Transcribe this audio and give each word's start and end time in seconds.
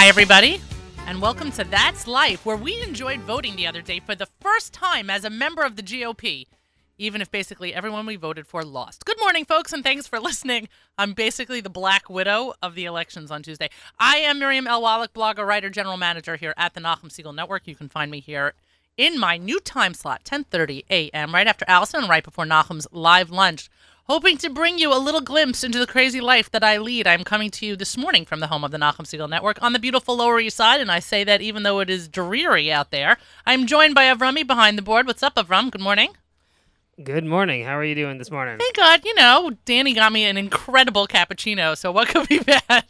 Hi, 0.00 0.06
everybody, 0.06 0.60
and 1.08 1.20
welcome 1.20 1.50
to 1.50 1.64
That's 1.64 2.06
Life, 2.06 2.46
where 2.46 2.56
we 2.56 2.80
enjoyed 2.82 3.18
voting 3.22 3.56
the 3.56 3.66
other 3.66 3.82
day 3.82 3.98
for 3.98 4.14
the 4.14 4.28
first 4.40 4.72
time 4.72 5.10
as 5.10 5.24
a 5.24 5.28
member 5.28 5.64
of 5.64 5.74
the 5.74 5.82
GOP, 5.82 6.46
even 6.98 7.20
if 7.20 7.32
basically 7.32 7.74
everyone 7.74 8.06
we 8.06 8.14
voted 8.14 8.46
for 8.46 8.62
lost. 8.62 9.04
Good 9.04 9.18
morning, 9.18 9.44
folks, 9.44 9.72
and 9.72 9.82
thanks 9.82 10.06
for 10.06 10.20
listening. 10.20 10.68
I'm 10.98 11.14
basically 11.14 11.60
the 11.60 11.68
Black 11.68 12.08
Widow 12.08 12.54
of 12.62 12.76
the 12.76 12.84
elections 12.84 13.32
on 13.32 13.42
Tuesday. 13.42 13.70
I 13.98 14.18
am 14.18 14.38
Miriam 14.38 14.68
L. 14.68 14.82
Wallach, 14.82 15.12
blogger, 15.12 15.44
writer, 15.44 15.68
general 15.68 15.96
manager 15.96 16.36
here 16.36 16.54
at 16.56 16.74
the 16.74 16.80
Nachum 16.80 17.10
Segal 17.10 17.34
Network. 17.34 17.66
You 17.66 17.74
can 17.74 17.88
find 17.88 18.08
me 18.08 18.20
here 18.20 18.54
in 18.96 19.18
my 19.18 19.36
new 19.36 19.58
time 19.58 19.94
slot, 19.94 20.22
10:30 20.22 20.84
a.m., 20.90 21.34
right 21.34 21.48
after 21.48 21.64
Allison 21.66 22.02
and 22.02 22.08
right 22.08 22.22
before 22.22 22.44
Nachum's 22.44 22.86
live 22.92 23.30
lunch 23.30 23.68
hoping 24.08 24.38
to 24.38 24.48
bring 24.48 24.78
you 24.78 24.90
a 24.92 24.96
little 24.96 25.20
glimpse 25.20 25.62
into 25.62 25.78
the 25.78 25.86
crazy 25.86 26.20
life 26.20 26.50
that 26.50 26.64
I 26.64 26.78
lead. 26.78 27.06
I'm 27.06 27.24
coming 27.24 27.50
to 27.50 27.66
you 27.66 27.76
this 27.76 27.94
morning 27.96 28.24
from 28.24 28.40
the 28.40 28.46
home 28.46 28.64
of 28.64 28.70
the 28.70 28.78
Nachum 28.78 29.04
Segal 29.04 29.28
Network 29.28 29.62
on 29.62 29.74
the 29.74 29.78
beautiful 29.78 30.16
Lower 30.16 30.40
East 30.40 30.56
Side, 30.56 30.80
and 30.80 30.90
I 30.90 30.98
say 30.98 31.24
that 31.24 31.42
even 31.42 31.62
though 31.62 31.80
it 31.80 31.90
is 31.90 32.08
dreary 32.08 32.72
out 32.72 32.90
there. 32.90 33.18
I'm 33.44 33.66
joined 33.66 33.94
by 33.94 34.04
Avrami 34.04 34.46
behind 34.46 34.78
the 34.78 34.82
board. 34.82 35.06
What's 35.06 35.22
up, 35.22 35.34
Avram? 35.34 35.70
Good 35.70 35.82
morning. 35.82 36.12
Good 37.02 37.26
morning. 37.26 37.64
How 37.64 37.76
are 37.76 37.84
you 37.84 37.94
doing 37.94 38.16
this 38.16 38.30
morning? 38.30 38.56
Thank 38.58 38.76
God. 38.76 39.04
You 39.04 39.14
know, 39.14 39.52
Danny 39.66 39.92
got 39.92 40.10
me 40.10 40.24
an 40.24 40.38
incredible 40.38 41.06
cappuccino, 41.06 41.76
so 41.76 41.92
what 41.92 42.08
could 42.08 42.26
be 42.28 42.38
bad? 42.68 42.84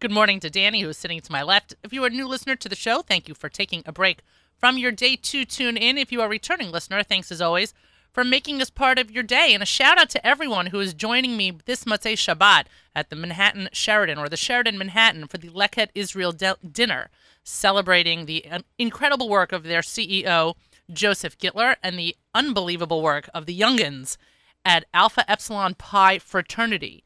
Good 0.00 0.10
morning 0.10 0.40
to 0.40 0.50
Danny, 0.50 0.80
who 0.80 0.88
is 0.88 0.98
sitting 0.98 1.20
to 1.20 1.32
my 1.32 1.44
left. 1.44 1.76
If 1.84 1.92
you 1.92 2.02
are 2.02 2.08
a 2.08 2.10
new 2.10 2.26
listener 2.26 2.56
to 2.56 2.68
the 2.68 2.74
show, 2.74 3.02
thank 3.02 3.28
you 3.28 3.34
for 3.34 3.48
taking 3.48 3.84
a 3.86 3.92
break 3.92 4.22
from 4.58 4.76
your 4.76 4.90
day 4.90 5.14
to 5.14 5.44
tune 5.44 5.76
in. 5.76 5.96
If 5.96 6.10
you 6.10 6.20
are 6.20 6.26
a 6.26 6.28
returning 6.28 6.72
listener, 6.72 7.04
thanks 7.04 7.30
as 7.30 7.40
always 7.40 7.74
for 8.18 8.24
making 8.24 8.58
this 8.58 8.68
part 8.68 8.98
of 8.98 9.12
your 9.12 9.22
day. 9.22 9.54
And 9.54 9.62
a 9.62 9.66
shout 9.66 9.96
out 9.96 10.10
to 10.10 10.26
everyone 10.26 10.66
who 10.66 10.80
is 10.80 10.92
joining 10.92 11.36
me 11.36 11.52
this 11.66 11.84
Motzei 11.84 12.14
Shabbat 12.14 12.64
at 12.92 13.10
the 13.10 13.14
Manhattan 13.14 13.68
Sheraton 13.70 14.18
or 14.18 14.28
the 14.28 14.36
Sheraton 14.36 14.76
Manhattan 14.76 15.28
for 15.28 15.38
the 15.38 15.50
Leket 15.50 15.90
Israel 15.94 16.32
de- 16.32 16.56
dinner, 16.68 17.10
celebrating 17.44 18.26
the 18.26 18.44
uh, 18.50 18.58
incredible 18.76 19.28
work 19.28 19.52
of 19.52 19.62
their 19.62 19.82
CEO, 19.82 20.56
Joseph 20.92 21.38
Gitler, 21.38 21.76
and 21.80 21.96
the 21.96 22.16
unbelievable 22.34 23.02
work 23.02 23.30
of 23.32 23.46
the 23.46 23.56
Youngins 23.56 24.16
at 24.64 24.86
Alpha 24.92 25.24
Epsilon 25.30 25.74
Pi 25.74 26.18
Fraternity. 26.18 27.04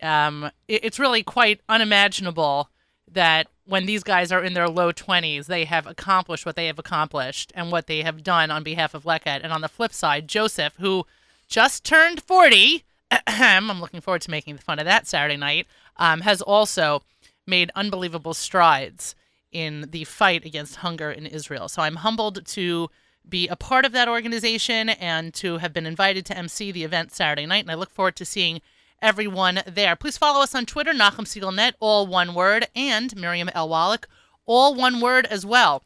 Um, 0.00 0.50
it, 0.66 0.84
it's 0.84 0.98
really 0.98 1.22
quite 1.22 1.60
unimaginable 1.68 2.70
that 3.12 3.48
when 3.70 3.86
these 3.86 4.02
guys 4.02 4.32
are 4.32 4.42
in 4.42 4.52
their 4.52 4.68
low 4.68 4.92
20s, 4.92 5.46
they 5.46 5.64
have 5.64 5.86
accomplished 5.86 6.44
what 6.44 6.56
they 6.56 6.66
have 6.66 6.80
accomplished 6.80 7.52
and 7.54 7.70
what 7.70 7.86
they 7.86 8.02
have 8.02 8.24
done 8.24 8.50
on 8.50 8.64
behalf 8.64 8.94
of 8.94 9.04
Leket. 9.04 9.42
And 9.44 9.52
on 9.52 9.60
the 9.60 9.68
flip 9.68 9.92
side, 9.92 10.26
Joseph, 10.26 10.74
who 10.80 11.06
just 11.46 11.84
turned 11.84 12.20
40, 12.20 12.84
I'm 13.28 13.80
looking 13.80 14.00
forward 14.00 14.22
to 14.22 14.30
making 14.30 14.58
fun 14.58 14.80
of 14.80 14.86
that 14.86 15.06
Saturday 15.06 15.36
night, 15.36 15.68
um, 15.98 16.22
has 16.22 16.42
also 16.42 17.04
made 17.46 17.70
unbelievable 17.76 18.34
strides 18.34 19.14
in 19.52 19.86
the 19.90 20.02
fight 20.02 20.44
against 20.44 20.76
hunger 20.76 21.12
in 21.12 21.24
Israel. 21.24 21.68
So 21.68 21.82
I'm 21.82 21.96
humbled 21.96 22.44
to 22.44 22.90
be 23.28 23.46
a 23.46 23.54
part 23.54 23.84
of 23.84 23.92
that 23.92 24.08
organization 24.08 24.88
and 24.88 25.32
to 25.34 25.58
have 25.58 25.72
been 25.72 25.86
invited 25.86 26.26
to 26.26 26.36
MC 26.36 26.72
the 26.72 26.82
event 26.82 27.12
Saturday 27.12 27.46
night. 27.46 27.62
And 27.62 27.70
I 27.70 27.74
look 27.74 27.90
forward 27.90 28.16
to 28.16 28.24
seeing 28.24 28.62
everyone 29.02 29.62
there. 29.66 29.96
Please 29.96 30.18
follow 30.18 30.42
us 30.42 30.54
on 30.54 30.66
Twitter, 30.66 30.92
Nachum 30.92 31.24
SegalNet, 31.26 31.72
all 31.80 32.06
one 32.06 32.34
word, 32.34 32.66
and 32.74 33.14
Miriam 33.16 33.50
L. 33.54 33.68
Wallach, 33.68 34.08
all 34.46 34.74
one 34.74 35.00
word 35.00 35.26
as 35.26 35.44
well. 35.46 35.82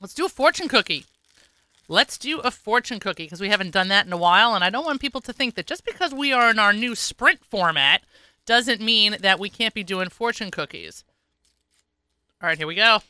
Let's 0.00 0.14
do 0.14 0.24
a 0.26 0.28
fortune 0.28 0.68
cookie. 0.68 1.04
Let's 1.88 2.18
do 2.18 2.40
a 2.40 2.50
fortune 2.50 3.00
cookie 3.00 3.24
because 3.24 3.40
we 3.40 3.48
haven't 3.48 3.70
done 3.70 3.88
that 3.88 4.06
in 4.06 4.12
a 4.12 4.18
while, 4.18 4.54
and 4.54 4.62
I 4.62 4.70
don't 4.70 4.84
want 4.84 5.00
people 5.00 5.22
to 5.22 5.32
think 5.32 5.54
that 5.54 5.66
just 5.66 5.84
because 5.84 6.12
we 6.12 6.32
are 6.32 6.50
in 6.50 6.58
our 6.58 6.72
new 6.72 6.94
sprint 6.94 7.44
format 7.44 8.02
doesn't 8.44 8.80
mean 8.80 9.16
that 9.20 9.38
we 9.38 9.48
can't 9.48 9.74
be 9.74 9.82
doing 9.82 10.08
fortune 10.08 10.50
cookies. 10.50 11.04
All 12.42 12.48
right, 12.48 12.58
here 12.58 12.66
we 12.66 12.74
go. 12.74 13.00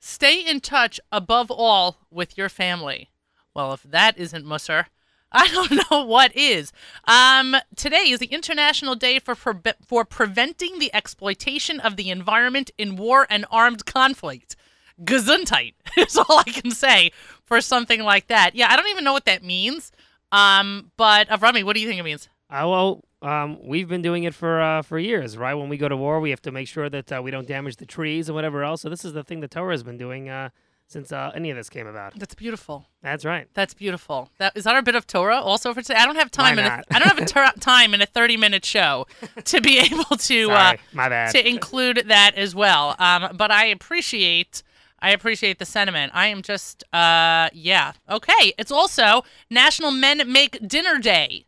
Stay 0.00 0.40
in 0.40 0.60
touch 0.60 0.98
above 1.12 1.50
all 1.50 1.98
with 2.10 2.38
your 2.38 2.48
family. 2.48 3.10
Well, 3.54 3.72
if 3.74 3.82
that 3.82 4.16
isn't 4.16 4.46
Musser, 4.46 4.86
I 5.32 5.48
don't 5.48 5.72
know 5.90 6.04
what 6.04 6.34
is. 6.36 6.72
Um, 7.06 7.56
today 7.76 8.10
is 8.10 8.18
the 8.18 8.26
International 8.26 8.94
Day 8.94 9.18
for 9.18 9.34
Pre- 9.34 9.72
for 9.86 10.04
preventing 10.04 10.78
the 10.78 10.94
exploitation 10.94 11.80
of 11.80 11.96
the 11.96 12.10
environment 12.10 12.70
in 12.78 12.96
war 12.96 13.26
and 13.30 13.44
armed 13.50 13.86
conflict. 13.86 14.56
Gesundheit 15.02 15.74
is 15.96 16.16
all 16.16 16.38
I 16.38 16.50
can 16.50 16.70
say 16.70 17.10
for 17.44 17.60
something 17.60 18.02
like 18.02 18.26
that. 18.28 18.54
Yeah, 18.54 18.68
I 18.70 18.76
don't 18.76 18.88
even 18.88 19.04
know 19.04 19.12
what 19.12 19.24
that 19.24 19.42
means. 19.42 19.92
Um, 20.32 20.92
but 20.96 21.30
uh, 21.30 21.38
Rami, 21.40 21.64
what 21.64 21.74
do 21.74 21.80
you 21.80 21.88
think 21.88 21.98
it 21.98 22.04
means? 22.04 22.28
Uh, 22.48 22.66
well, 22.68 23.04
um, 23.22 23.58
we've 23.62 23.88
been 23.88 24.02
doing 24.02 24.24
it 24.24 24.34
for 24.34 24.60
uh, 24.60 24.82
for 24.82 24.98
years, 24.98 25.36
right? 25.36 25.54
When 25.54 25.68
we 25.68 25.76
go 25.76 25.88
to 25.88 25.96
war, 25.96 26.20
we 26.20 26.30
have 26.30 26.42
to 26.42 26.52
make 26.52 26.68
sure 26.68 26.88
that 26.88 27.12
uh, 27.12 27.20
we 27.22 27.30
don't 27.30 27.46
damage 27.46 27.76
the 27.76 27.86
trees 27.86 28.28
and 28.28 28.34
whatever 28.34 28.64
else. 28.64 28.82
So 28.82 28.88
this 28.88 29.04
is 29.04 29.12
the 29.12 29.24
thing 29.24 29.40
the 29.40 29.48
Torah 29.48 29.72
has 29.72 29.82
been 29.82 29.98
doing 29.98 30.28
uh, 30.28 30.50
since 30.90 31.12
uh, 31.12 31.30
any 31.36 31.50
of 31.50 31.56
this 31.56 31.70
came 31.70 31.86
about. 31.86 32.18
That's 32.18 32.34
beautiful. 32.34 32.84
That's 33.00 33.24
right. 33.24 33.46
That's 33.54 33.74
beautiful. 33.74 34.28
That 34.38 34.56
is 34.56 34.64
that 34.64 34.74
our 34.74 34.82
bit 34.82 34.96
of 34.96 35.06
Torah 35.06 35.40
also 35.40 35.72
for 35.72 35.82
today. 35.82 35.94
I 35.98 36.04
don't 36.04 36.16
have 36.16 36.30
time. 36.32 36.56
Why 36.56 36.62
In 36.62 36.66
a, 36.66 36.68
not? 36.76 36.84
I 36.90 36.98
don't 36.98 37.08
have 37.08 37.18
a 37.18 37.24
ter- 37.26 37.52
time 37.60 37.94
in 37.94 38.02
a 38.02 38.06
thirty-minute 38.06 38.64
show 38.64 39.06
to 39.44 39.60
be 39.60 39.78
able 39.90 40.16
to 40.16 40.50
uh, 40.50 40.56
Sorry, 40.56 40.78
my 40.92 41.08
bad. 41.08 41.30
to 41.32 41.48
include 41.48 42.04
that 42.08 42.32
as 42.34 42.54
well. 42.54 42.96
Um, 42.98 43.36
but 43.36 43.50
I 43.50 43.66
appreciate. 43.66 44.62
I 45.02 45.12
appreciate 45.12 45.58
the 45.58 45.64
sentiment. 45.64 46.12
I 46.14 46.26
am 46.26 46.42
just, 46.42 46.84
uh, 46.92 47.48
yeah, 47.54 47.92
okay. 48.10 48.52
It's 48.58 48.70
also 48.70 49.22
National 49.48 49.90
Men 49.92 50.30
Make 50.30 50.58
Dinner 50.68 50.98
Day. 50.98 51.46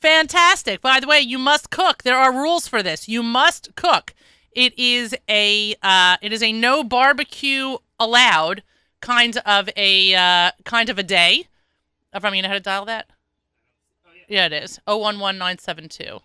Fantastic. 0.00 0.80
By 0.80 1.00
the 1.00 1.06
way, 1.06 1.20
you 1.20 1.38
must 1.38 1.68
cook. 1.68 2.04
There 2.04 2.16
are 2.16 2.32
rules 2.32 2.66
for 2.68 2.82
this. 2.82 3.06
You 3.06 3.22
must 3.22 3.74
cook. 3.76 4.14
It 4.52 4.78
is 4.78 5.14
a, 5.28 5.74
uh, 5.82 6.16
it 6.22 6.32
is 6.32 6.42
a 6.42 6.52
no 6.52 6.82
barbecue 6.82 7.76
allowed 8.00 8.62
kind 9.06 9.38
of 9.44 9.68
a, 9.76 10.14
uh, 10.14 10.50
kind 10.64 10.88
of 10.88 10.98
a 10.98 11.02
day. 11.02 11.46
If 12.12 12.24
I 12.24 12.30
mean 12.30 12.44
how 12.44 12.54
to 12.54 12.60
dial 12.60 12.84
that. 12.86 13.06
Yeah, 14.28 14.46
it 14.46 14.52
is. 14.52 14.80
011972. 14.86 16.20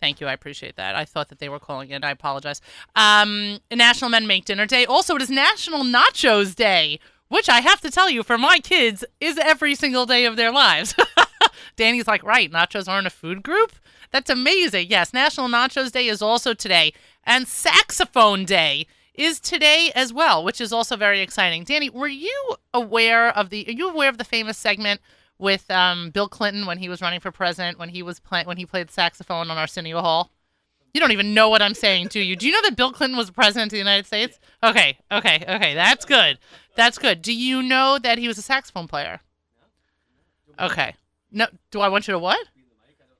Thank 0.00 0.20
you. 0.20 0.26
I 0.26 0.32
appreciate 0.32 0.74
that. 0.76 0.96
I 0.96 1.04
thought 1.04 1.28
that 1.28 1.38
they 1.38 1.48
were 1.48 1.60
calling 1.60 1.90
it. 1.90 2.02
I 2.02 2.10
apologize. 2.10 2.60
Um, 2.96 3.60
National 3.70 4.10
Men 4.10 4.26
Make 4.26 4.44
Dinner 4.44 4.66
Day. 4.66 4.84
Also, 4.84 5.14
it 5.14 5.22
is 5.22 5.30
National 5.30 5.84
Nachos 5.84 6.56
Day, 6.56 6.98
which 7.28 7.48
I 7.48 7.60
have 7.60 7.80
to 7.82 7.90
tell 7.90 8.10
you, 8.10 8.24
for 8.24 8.36
my 8.36 8.58
kids, 8.58 9.04
is 9.20 9.38
every 9.38 9.76
single 9.76 10.04
day 10.04 10.24
of 10.24 10.34
their 10.34 10.50
lives. 10.50 10.96
Danny's 11.76 12.08
like, 12.08 12.24
right, 12.24 12.50
nachos 12.50 12.88
aren't 12.88 13.06
a 13.06 13.10
food 13.10 13.44
group? 13.44 13.72
That's 14.10 14.28
amazing. 14.28 14.88
Yes, 14.90 15.14
National 15.14 15.48
Nachos 15.48 15.92
Day 15.92 16.08
is 16.08 16.20
also 16.20 16.52
today. 16.52 16.92
And 17.24 17.46
Saxophone 17.46 18.44
Day 18.44 18.86
is 19.14 19.40
today 19.40 19.90
as 19.94 20.12
well, 20.12 20.42
which 20.42 20.60
is 20.60 20.72
also 20.72 20.96
very 20.96 21.20
exciting. 21.20 21.64
Danny, 21.64 21.90
were 21.90 22.08
you 22.08 22.56
aware 22.72 23.36
of 23.36 23.50
the 23.50 23.66
are 23.68 23.72
you 23.72 23.88
aware 23.88 24.08
of 24.08 24.18
the 24.18 24.24
famous 24.24 24.56
segment 24.56 25.00
with 25.38 25.70
um, 25.70 26.10
Bill 26.10 26.28
Clinton 26.28 26.66
when 26.66 26.78
he 26.78 26.88
was 26.88 27.02
running 27.02 27.20
for 27.20 27.30
president 27.30 27.78
when 27.78 27.90
he 27.90 28.02
was 28.02 28.20
play, 28.20 28.44
when 28.44 28.56
he 28.56 28.66
played 28.66 28.90
saxophone 28.90 29.50
on 29.50 29.58
Arsenio 29.58 30.00
Hall? 30.00 30.30
You 30.94 31.00
don't 31.00 31.12
even 31.12 31.32
know 31.32 31.48
what 31.48 31.62
I'm 31.62 31.74
saying, 31.74 32.08
do 32.08 32.20
you? 32.20 32.36
Do 32.36 32.46
you 32.46 32.52
know 32.52 32.62
that 32.62 32.76
Bill 32.76 32.92
Clinton 32.92 33.16
was 33.16 33.30
president 33.30 33.68
of 33.68 33.72
the 33.72 33.78
United 33.78 34.06
States? 34.06 34.38
Okay, 34.62 34.98
okay, 35.10 35.42
okay. 35.48 35.74
That's 35.74 36.04
good. 36.04 36.38
That's 36.76 36.98
good. 36.98 37.22
Do 37.22 37.32
you 37.32 37.62
know 37.62 37.98
that 37.98 38.18
he 38.18 38.28
was 38.28 38.36
a 38.36 38.42
saxophone 38.42 38.88
player? 38.88 39.20
Okay. 40.60 40.94
No, 41.30 41.46
do 41.70 41.80
I 41.80 41.88
want 41.88 42.06
you 42.06 42.12
to 42.12 42.18
what? 42.18 42.38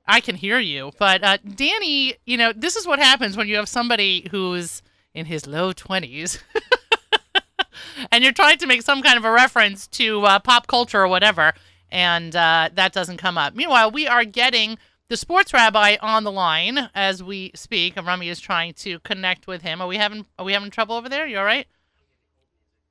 I 0.05 0.19
can 0.19 0.35
hear 0.35 0.59
you, 0.59 0.91
but 0.99 1.23
uh, 1.23 1.37
Danny, 1.55 2.15
you 2.25 2.37
know, 2.37 2.51
this 2.53 2.75
is 2.75 2.85
what 2.85 2.99
happens 2.99 3.37
when 3.37 3.47
you 3.47 3.55
have 3.55 3.69
somebody 3.69 4.27
who's 4.31 4.81
in 5.13 5.25
his 5.25 5.45
low 5.47 5.73
20s 5.73 6.41
and 8.11 8.23
you're 8.23 8.33
trying 8.33 8.57
to 8.57 8.67
make 8.67 8.81
some 8.81 9.01
kind 9.01 9.17
of 9.17 9.25
a 9.25 9.31
reference 9.31 9.87
to 9.87 10.21
uh, 10.23 10.39
pop 10.39 10.67
culture 10.67 11.01
or 11.01 11.07
whatever, 11.07 11.53
and 11.91 12.35
uh, 12.35 12.69
that 12.73 12.93
doesn't 12.93 13.17
come 13.17 13.37
up. 13.37 13.55
Meanwhile, 13.55 13.91
we 13.91 14.07
are 14.07 14.25
getting 14.25 14.77
the 15.09 15.17
sports 15.17 15.53
rabbi 15.53 15.97
on 16.01 16.23
the 16.23 16.31
line 16.31 16.89
as 16.95 17.21
we 17.21 17.51
speak. 17.55 17.97
and 17.97 18.07
Rami 18.07 18.29
is 18.29 18.39
trying 18.39 18.73
to 18.75 18.99
connect 18.99 19.47
with 19.47 19.61
him. 19.61 19.81
Are 19.81 19.87
we 19.87 19.97
having 19.97 20.25
Are 20.39 20.45
we 20.45 20.53
having 20.53 20.69
trouble 20.71 20.95
over 20.95 21.09
there? 21.09 21.27
You 21.27 21.39
all 21.39 21.45
right? 21.45 21.67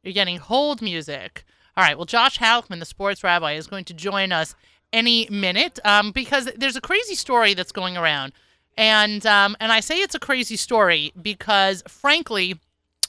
You're 0.02 0.12
getting 0.12 0.38
hold 0.38 0.82
music. 0.82 1.44
All 1.76 1.84
right. 1.84 1.96
Well, 1.96 2.06
Josh 2.06 2.38
Halickman, 2.38 2.80
the 2.80 2.84
sports 2.84 3.24
rabbi, 3.24 3.52
is 3.52 3.66
going 3.66 3.84
to 3.86 3.94
join 3.94 4.30
us 4.30 4.54
any 4.92 5.26
minute 5.30 5.78
um, 5.84 6.12
because 6.12 6.50
there's 6.56 6.76
a 6.76 6.80
crazy 6.80 7.14
story 7.14 7.54
that's 7.54 7.72
going 7.72 7.96
around, 7.96 8.32
and 8.76 9.24
um, 9.26 9.56
and 9.60 9.72
I 9.72 9.80
say 9.80 9.98
it's 9.98 10.14
a 10.14 10.20
crazy 10.20 10.56
story 10.56 11.12
because 11.20 11.82
frankly, 11.86 12.58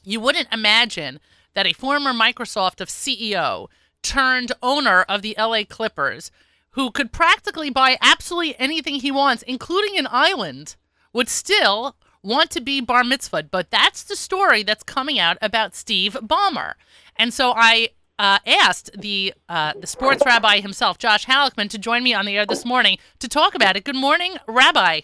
you 0.04 0.20
wouldn't 0.20 0.48
imagine 0.52 1.20
that 1.54 1.68
a 1.68 1.74
former 1.74 2.12
Microsoft 2.12 2.82
of 2.82 2.90
CEO 2.90 3.68
turned 4.02 4.52
owner 4.62 5.04
of 5.04 5.22
the 5.22 5.36
LA 5.38 5.64
Clippers, 5.68 6.32
who 6.72 6.92
could 6.92 7.12
practically 7.12 7.70
buy 7.70 7.98
absolutely 8.02 8.60
anything 8.60 8.96
he 8.96 9.12
wants, 9.12 9.44
including 9.44 9.98
an 9.98 10.08
island, 10.10 10.76
would 11.14 11.30
still 11.30 11.96
want 12.22 12.50
to 12.52 12.62
be 12.62 12.82
bar 12.82 13.04
mitzvahed. 13.04 13.50
But 13.52 13.72
that's 13.72 14.04
the 14.04 14.16
story 14.16 14.64
that's 14.64 14.84
coming 14.84 15.20
out 15.20 15.38
about 15.42 15.76
Steve 15.76 16.14
Ballmer. 16.22 16.74
And 17.16 17.34
so 17.34 17.54
I 17.56 17.90
uh, 18.20 18.40
asked 18.46 18.92
the 19.00 19.34
uh, 19.50 19.74
the 19.80 19.88
sports 19.88 20.24
rabbi 20.26 20.60
himself, 20.60 20.98
Josh 20.98 21.26
Halickman, 21.26 21.70
to 21.70 21.78
join 21.78 22.04
me 22.04 22.14
on 22.14 22.26
the 22.26 22.38
air 22.38 22.46
this 22.46 22.66
morning 22.66 22.98
to 23.20 23.28
talk 23.28 23.56
about 23.56 23.76
it. 23.76 23.84
Good 23.84 23.96
morning, 23.96 24.38
Rabbi. 24.48 25.02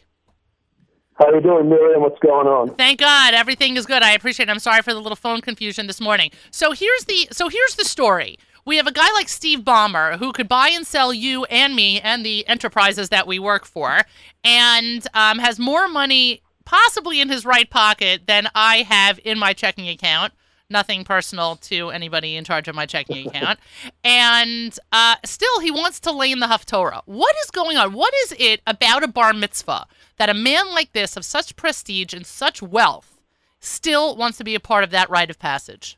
How 1.20 1.30
you 1.34 1.42
doing, 1.42 1.68
Miriam? 1.68 2.02
What's 2.02 2.18
going 2.20 2.48
on? 2.48 2.76
Thank 2.76 3.02
God, 3.02 3.34
everything 3.34 3.76
is 3.76 3.86
good. 3.86 4.02
I 4.02 4.14
appreciate 4.14 4.48
it. 4.48 4.52
I'm 4.52 4.60
sorry 4.60 4.82
for 4.82 4.94
the 4.94 5.02
little 5.02 5.18
phone 5.18 5.42
confusion 5.42 5.86
this 5.86 6.00
morning. 6.00 6.32
So 6.50 6.72
here's 6.72 7.04
the 7.06 7.28
so 7.32 7.50
here's 7.50 7.76
the 7.76 7.84
story. 7.84 8.40
We 8.66 8.78
have 8.78 8.88
a 8.88 8.92
guy 8.92 9.12
like 9.14 9.28
Steve 9.28 9.60
Ballmer 9.60 10.18
who 10.18 10.32
could 10.32 10.48
buy 10.48 10.70
and 10.70 10.88
sell 10.88 11.14
you 11.14 11.44
and 11.46 11.76
me 11.76 12.00
and 12.00 12.26
the 12.26 12.48
enterprises 12.48 13.10
that 13.10 13.28
we 13.28 13.38
work 13.38 13.66
for, 13.66 14.04
and 14.46 15.06
um, 15.14 15.40
has 15.40 15.60
more 15.60 15.90
money 15.90 16.42
possibly 16.64 17.20
in 17.20 17.28
his 17.28 17.46
right 17.46 17.70
pocket 17.70 18.22
than 18.26 18.48
I 18.56 18.84
have 18.84 19.20
in 19.26 19.38
my 19.38 19.52
checking 19.52 19.90
account. 19.90 20.32
Nothing 20.72 21.04
personal 21.04 21.56
to 21.56 21.90
anybody 21.90 22.36
in 22.36 22.44
charge 22.44 22.68
of 22.68 22.76
my 22.76 22.86
checking 22.86 23.28
account. 23.28 23.58
and 24.04 24.78
uh, 24.92 25.16
still, 25.26 25.60
he 25.62 25.72
wants 25.72 26.00
to 26.02 26.12
lay 26.12 26.32
in 26.32 26.40
the 26.40 26.46
Haftorah. 26.46 27.02
What 27.06 27.36
is 27.44 27.50
going 27.50 27.76
on? 27.76 27.94
What 27.94 28.14
is 28.26 28.36
it 28.38 28.62
about 28.68 29.04
a 29.04 29.08
bar 29.08 29.34
mitzvah 29.34 29.88
that 30.18 30.30
a 30.30 30.36
man 30.36 30.72
like 30.72 30.94
this, 30.94 31.18
of 31.18 31.26
such 31.26 31.56
prestige 31.56 32.14
and 32.14 32.24
such 32.24 32.62
wealth, 32.62 33.20
still 33.60 34.16
wants 34.16 34.38
to 34.38 34.44
be 34.44 34.54
a 34.54 34.60
part 34.60 34.84
of 34.84 34.92
that 34.92 35.10
rite 35.10 35.32
of 35.32 35.40
passage? 35.40 35.98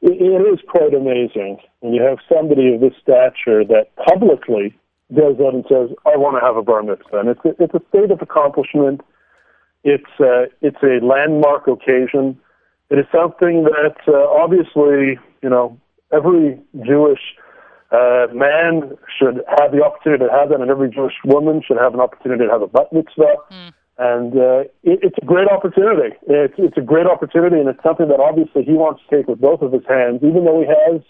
It 0.00 0.12
is 0.12 0.60
quite 0.68 0.94
amazing 0.94 1.58
when 1.80 1.92
you 1.92 2.02
have 2.02 2.18
somebody 2.32 2.72
of 2.72 2.80
this 2.80 2.94
stature 3.02 3.64
that 3.64 3.88
publicly 3.96 4.78
goes 5.12 5.40
out 5.40 5.54
and 5.54 5.64
says, 5.68 5.90
"I 6.06 6.16
want 6.16 6.36
to 6.36 6.46
have 6.46 6.56
a 6.56 6.62
bar 6.62 6.84
mitzvah," 6.84 7.18
and 7.18 7.28
it's 7.30 7.44
a, 7.44 7.60
it's 7.60 7.74
a 7.74 7.82
state 7.88 8.12
of 8.12 8.22
accomplishment. 8.22 9.00
It's 9.82 10.04
a, 10.20 10.42
uh, 10.42 10.46
it's 10.62 10.80
a 10.84 11.04
landmark 11.04 11.66
occasion. 11.66 12.38
It 12.90 12.98
is 12.98 13.06
something 13.14 13.64
that 13.64 13.96
uh, 14.08 14.28
obviously, 14.42 15.18
you 15.42 15.48
know, 15.48 15.78
every 16.12 16.60
Jewish 16.84 17.20
uh, 17.92 18.26
man 18.34 18.96
should 19.18 19.42
have 19.58 19.72
the 19.72 19.82
opportunity 19.82 20.24
to 20.24 20.30
have 20.30 20.48
that, 20.50 20.60
and 20.60 20.70
every 20.70 20.90
Jewish 20.90 21.14
woman 21.24 21.62
should 21.66 21.78
have 21.78 21.94
an 21.94 22.00
opportunity 22.00 22.46
to 22.46 22.50
have 22.50 22.62
a 22.62 22.66
bat 22.66 22.92
mitzvah. 22.92 23.36
Mm. 23.50 23.72
And 23.98 24.32
uh, 24.34 24.60
it, 24.82 25.00
it's 25.02 25.18
a 25.22 25.24
great 25.24 25.48
opportunity. 25.48 26.16
It's, 26.26 26.54
it's 26.56 26.78
a 26.78 26.80
great 26.80 27.06
opportunity, 27.06 27.60
and 27.60 27.68
it's 27.68 27.82
something 27.82 28.08
that 28.08 28.18
obviously 28.18 28.64
he 28.64 28.72
wants 28.72 29.02
to 29.02 29.16
take 29.16 29.28
with 29.28 29.40
both 29.40 29.62
of 29.62 29.72
his 29.72 29.82
hands, 29.88 30.20
even 30.22 30.44
though 30.44 30.60
he 30.60 30.66
has, 30.66 31.02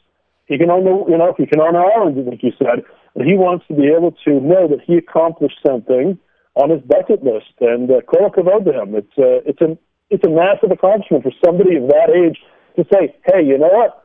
he 0.47 0.59
can 0.59 0.71
own 0.71 0.85
the, 0.85 1.11
you 1.11 1.17
know, 1.17 1.33
he 1.39 1.47
can 1.47 1.61
own 1.61 1.77
an 1.77 1.85
island, 1.97 2.27
like 2.27 2.43
you 2.43 2.53
said, 2.59 2.83
but 3.15 3.25
he 3.25 3.35
wants 3.35 3.65
to 3.69 3.75
be 3.75 3.87
able 3.87 4.13
to 4.25 4.41
know 4.41 4.69
that 4.69 4.81
he 4.85 4.97
accomplished 4.97 5.59
something 5.65 6.19
on 6.57 6.71
his 6.71 6.83
bucket 6.83 7.23
list. 7.23 7.55
And 7.61 7.91
uh, 7.91 8.01
kol 8.03 8.29
to 8.31 8.43
him. 8.43 8.95
It's 8.97 9.17
a, 9.17 9.49
it's 9.49 9.61
a 9.61 9.79
it's 10.11 10.25
a 10.25 10.29
massive 10.29 10.71
accomplishment 10.71 11.23
for 11.23 11.33
somebody 11.45 11.77
of 11.77 11.87
that 11.89 12.11
age 12.11 12.39
to 12.77 12.85
say, 12.93 13.15
hey, 13.27 13.43
you 13.43 13.57
know 13.59 13.71
what? 13.71 14.05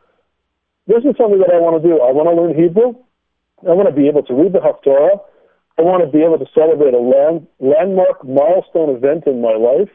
This 0.87 1.01
is 1.03 1.17
something 1.17 1.41
that 1.41 1.49
I 1.49 1.57
want 1.57 1.81
to 1.81 1.83
do. 1.83 1.97
I 1.97 2.13
want 2.13 2.29
to 2.29 2.35
learn 2.37 2.53
Hebrew. 2.53 2.93
I 3.65 3.73
want 3.73 3.89
to 3.89 3.95
be 3.95 4.07
able 4.07 4.21
to 4.23 4.33
read 4.33 4.53
the 4.53 4.61
Haftarah. 4.61 5.17
I 5.77 5.81
want 5.81 6.05
to 6.05 6.09
be 6.09 6.23
able 6.23 6.37
to 6.37 6.45
celebrate 6.53 6.93
a 6.93 7.01
land, 7.01 7.47
landmark 7.59 8.23
milestone 8.23 8.95
event 8.95 9.25
in 9.25 9.41
my 9.41 9.57
life. 9.57 9.89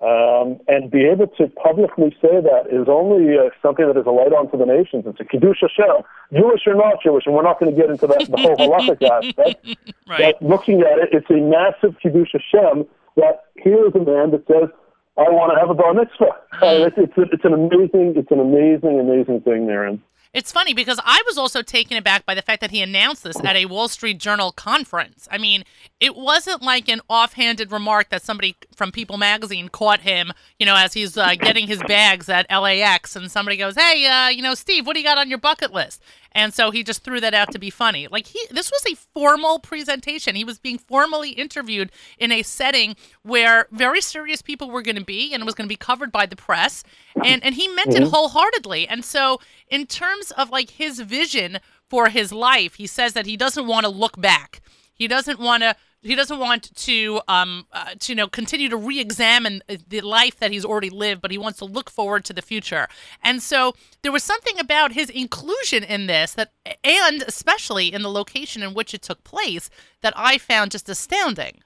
Um, 0.00 0.56
and 0.66 0.90
be 0.90 1.04
able 1.04 1.26
to 1.36 1.46
publicly 1.60 2.16
say 2.22 2.40
that 2.40 2.72
is 2.72 2.88
only 2.88 3.36
uh, 3.36 3.52
something 3.60 3.84
that 3.84 4.00
is 4.00 4.06
a 4.06 4.10
light 4.10 4.32
onto 4.32 4.56
the 4.56 4.64
nations. 4.64 5.04
It's 5.04 5.20
a 5.20 5.28
kiddush 5.28 5.60
Hashem, 5.60 6.00
Jewish 6.32 6.64
or 6.66 6.72
not 6.72 7.02
Jewish, 7.04 7.26
and 7.26 7.34
we're 7.34 7.44
not 7.44 7.60
going 7.60 7.68
to 7.68 7.76
get 7.76 7.90
into 7.90 8.06
that 8.06 8.24
the 8.24 8.40
whole 8.40 8.56
halachic 8.56 8.96
aspect. 9.04 9.76
right. 10.08 10.34
But 10.40 10.40
looking 10.40 10.80
at 10.80 10.96
it, 11.04 11.10
it's 11.12 11.28
a 11.28 11.36
massive 11.36 12.00
kiddush 12.00 12.32
Hashem 12.32 12.88
that 13.16 13.52
here 13.60 13.84
is 13.86 13.94
a 13.94 14.00
man 14.00 14.30
that 14.32 14.46
says, 14.48 14.72
I 15.18 15.22
want 15.22 15.52
to 15.52 15.60
have 15.60 15.70
a 15.70 15.74
bar 15.74 15.94
mitzvah. 15.94 16.36
Uh, 16.60 16.84
it's, 16.86 16.96
it's, 16.98 17.12
it's 17.32 17.44
an 17.46 17.54
amazing, 17.54 18.12
it's 18.16 18.30
an 18.30 18.38
amazing, 18.38 19.00
amazing 19.00 19.40
thing, 19.40 19.66
Aaron. 19.70 20.02
It's 20.32 20.52
funny 20.52 20.74
because 20.74 21.00
I 21.04 21.20
was 21.26 21.36
also 21.36 21.60
taken 21.60 21.96
aback 21.96 22.24
by 22.24 22.36
the 22.36 22.42
fact 22.42 22.60
that 22.60 22.70
he 22.70 22.80
announced 22.82 23.24
this 23.24 23.42
at 23.42 23.56
a 23.56 23.64
Wall 23.64 23.88
Street 23.88 24.18
Journal 24.18 24.52
conference. 24.52 25.26
I 25.28 25.38
mean, 25.38 25.64
it 25.98 26.14
wasn't 26.14 26.62
like 26.62 26.88
an 26.88 27.00
offhanded 27.08 27.72
remark 27.72 28.10
that 28.10 28.22
somebody 28.22 28.54
from 28.76 28.92
People 28.92 29.16
magazine 29.16 29.68
caught 29.68 30.00
him, 30.00 30.32
you 30.60 30.66
know, 30.66 30.76
as 30.76 30.92
he's 30.92 31.16
uh, 31.16 31.34
getting 31.34 31.66
his 31.66 31.82
bags 31.88 32.28
at 32.28 32.46
LAX 32.48 33.16
and 33.16 33.28
somebody 33.28 33.56
goes, 33.56 33.74
"Hey, 33.74 34.06
uh, 34.06 34.28
you 34.28 34.42
know, 34.42 34.54
Steve, 34.54 34.86
what 34.86 34.94
do 34.94 35.00
you 35.00 35.06
got 35.06 35.18
on 35.18 35.28
your 35.28 35.38
bucket 35.38 35.72
list?" 35.72 36.00
And 36.32 36.54
so 36.54 36.70
he 36.70 36.82
just 36.82 37.02
threw 37.02 37.20
that 37.20 37.34
out 37.34 37.52
to 37.52 37.58
be 37.58 37.70
funny. 37.70 38.06
Like 38.08 38.26
he 38.26 38.40
this 38.50 38.70
was 38.70 38.84
a 38.86 38.96
formal 38.96 39.58
presentation. 39.58 40.34
He 40.34 40.44
was 40.44 40.58
being 40.58 40.78
formally 40.78 41.30
interviewed 41.30 41.90
in 42.18 42.32
a 42.32 42.42
setting 42.42 42.96
where 43.22 43.66
very 43.70 44.00
serious 44.00 44.42
people 44.42 44.70
were 44.70 44.82
going 44.82 44.96
to 44.96 45.04
be 45.04 45.32
and 45.32 45.42
it 45.42 45.46
was 45.46 45.54
going 45.54 45.68
to 45.68 45.72
be 45.72 45.76
covered 45.76 46.12
by 46.12 46.26
the 46.26 46.36
press. 46.36 46.84
And 47.24 47.42
and 47.44 47.54
he 47.54 47.68
meant 47.68 47.94
it 47.94 48.02
mm-hmm. 48.02 48.10
wholeheartedly. 48.10 48.88
And 48.88 49.04
so 49.04 49.40
in 49.68 49.86
terms 49.86 50.30
of 50.32 50.50
like 50.50 50.70
his 50.70 51.00
vision 51.00 51.58
for 51.88 52.08
his 52.08 52.32
life, 52.32 52.74
he 52.74 52.86
says 52.86 53.12
that 53.14 53.26
he 53.26 53.36
doesn't 53.36 53.66
want 53.66 53.84
to 53.84 53.90
look 53.90 54.20
back. 54.20 54.60
He 54.94 55.08
doesn't 55.08 55.40
want 55.40 55.62
to 55.62 55.74
he 56.02 56.14
doesn't 56.14 56.38
want 56.38 56.74
to 56.74 57.20
um 57.28 57.66
uh, 57.72 57.94
to 57.98 58.12
you 58.12 58.16
know 58.16 58.26
continue 58.26 58.68
to 58.68 58.76
re-examine 58.76 59.62
the 59.88 60.00
life 60.00 60.38
that 60.38 60.50
he's 60.50 60.64
already 60.64 60.90
lived 60.90 61.20
but 61.20 61.30
he 61.30 61.38
wants 61.38 61.58
to 61.58 61.64
look 61.64 61.90
forward 61.90 62.24
to 62.24 62.32
the 62.32 62.42
future. 62.42 62.88
And 63.22 63.42
so 63.42 63.74
there 64.02 64.12
was 64.12 64.24
something 64.24 64.58
about 64.58 64.92
his 64.92 65.10
inclusion 65.10 65.84
in 65.84 66.06
this 66.06 66.34
that 66.34 66.52
and 66.84 67.22
especially 67.22 67.92
in 67.92 68.02
the 68.02 68.10
location 68.10 68.62
in 68.62 68.74
which 68.74 68.94
it 68.94 69.02
took 69.02 69.22
place 69.24 69.70
that 70.02 70.14
i 70.16 70.38
found 70.38 70.70
just 70.70 70.88
astounding. 70.88 71.60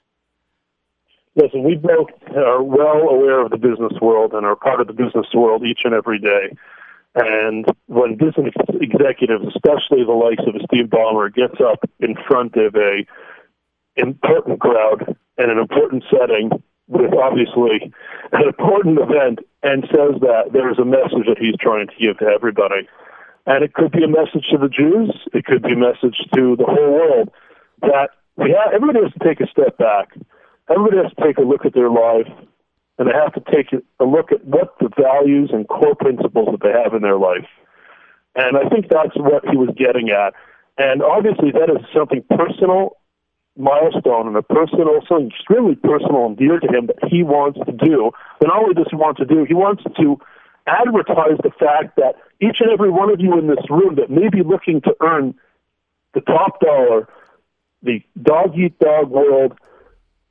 Listen 1.35 1.63
we 1.63 1.75
both 1.75 2.09
are 2.35 2.61
well 2.61 3.09
aware 3.09 3.41
of 3.41 3.51
the 3.51 3.57
business 3.57 3.93
world 4.01 4.33
and 4.33 4.45
are 4.45 4.55
part 4.55 4.81
of 4.81 4.87
the 4.87 4.93
business 4.93 5.27
world 5.33 5.63
each 5.63 5.81
and 5.83 5.93
every 5.93 6.19
day. 6.19 6.55
And 7.17 7.65
when 7.87 8.15
business 8.15 8.53
executives, 8.81 9.45
especially 9.47 10.03
the 10.03 10.11
likes 10.11 10.43
of 10.45 10.61
Steve 10.65 10.87
Ballmer, 10.87 11.33
gets 11.33 11.61
up 11.61 11.89
in 12.01 12.15
front 12.27 12.57
of 12.57 12.75
a 12.75 13.05
important 13.95 14.59
crowd 14.59 15.15
and 15.37 15.51
an 15.51 15.57
important 15.57 16.03
setting 16.09 16.49
with 16.87 17.13
obviously 17.13 17.91
an 18.31 18.47
important 18.47 18.99
event 18.99 19.39
and 19.63 19.83
says 19.89 20.21
that 20.21 20.53
there's 20.53 20.77
a 20.77 20.85
message 20.85 21.25
that 21.27 21.37
he's 21.39 21.55
trying 21.59 21.87
to 21.87 21.93
give 21.99 22.17
to 22.19 22.25
everybody. 22.25 22.87
And 23.47 23.63
it 23.63 23.73
could 23.73 23.91
be 23.91 24.03
a 24.03 24.07
message 24.07 24.45
to 24.51 24.57
the 24.57 24.69
Jews, 24.69 25.11
it 25.33 25.45
could 25.45 25.63
be 25.63 25.73
a 25.73 25.77
message 25.77 26.17
to 26.35 26.55
the 26.55 26.65
whole 26.65 26.93
world 26.93 27.29
that 27.81 28.09
we 28.37 28.51
have, 28.51 28.73
everybody 28.73 29.03
has 29.03 29.13
to 29.13 29.23
take 29.23 29.39
a 29.39 29.47
step 29.47 29.77
back. 29.77 30.15
Everybody 30.69 30.97
has 30.97 31.13
to 31.13 31.23
take 31.23 31.37
a 31.37 31.41
look 31.41 31.65
at 31.65 31.73
their 31.73 31.89
life 31.89 32.27
and 32.97 33.07
they 33.07 33.13
have 33.13 33.33
to 33.33 33.43
take 33.51 33.71
a 33.73 34.05
look 34.05 34.31
at 34.31 34.43
what 34.45 34.75
the 34.79 34.89
values 34.97 35.49
and 35.53 35.67
core 35.67 35.95
principles 35.95 36.49
that 36.51 36.61
they 36.61 36.71
have 36.71 36.93
in 36.93 37.01
their 37.01 37.17
life. 37.17 37.47
And 38.35 38.57
I 38.57 38.67
think 38.69 38.89
that's 38.89 39.15
what 39.15 39.47
he 39.47 39.57
was 39.57 39.69
getting 39.77 40.09
at. 40.09 40.33
And 40.77 41.01
obviously, 41.01 41.51
that 41.51 41.69
is 41.69 41.85
something 41.95 42.23
personal 42.29 42.97
milestone 43.57 44.27
and 44.27 44.35
a 44.35 44.43
personal, 44.43 44.99
something 45.07 45.29
extremely 45.29 45.75
personal 45.75 46.25
and 46.25 46.37
dear 46.37 46.59
to 46.59 46.67
him 46.67 46.87
that 46.87 46.99
he 47.09 47.23
wants 47.23 47.59
to 47.65 47.71
do. 47.71 48.11
But 48.39 48.47
not 48.47 48.63
only 48.63 48.73
does 48.73 48.87
he 48.89 48.95
want 48.95 49.17
to 49.17 49.25
do, 49.25 49.45
he 49.45 49.53
wants 49.53 49.83
to 49.83 50.19
advertise 50.67 51.37
the 51.43 51.51
fact 51.57 51.95
that 51.95 52.15
each 52.41 52.57
and 52.59 52.71
every 52.71 52.89
one 52.89 53.09
of 53.09 53.19
you 53.19 53.37
in 53.37 53.47
this 53.47 53.63
room 53.69 53.95
that 53.95 54.09
may 54.09 54.29
be 54.29 54.43
looking 54.43 54.81
to 54.81 54.95
earn 55.01 55.35
the 56.13 56.21
top 56.21 56.59
dollar, 56.59 57.07
the 57.83 58.01
dog 58.21 58.57
eat 58.57 58.77
dog 58.79 59.09
world, 59.09 59.53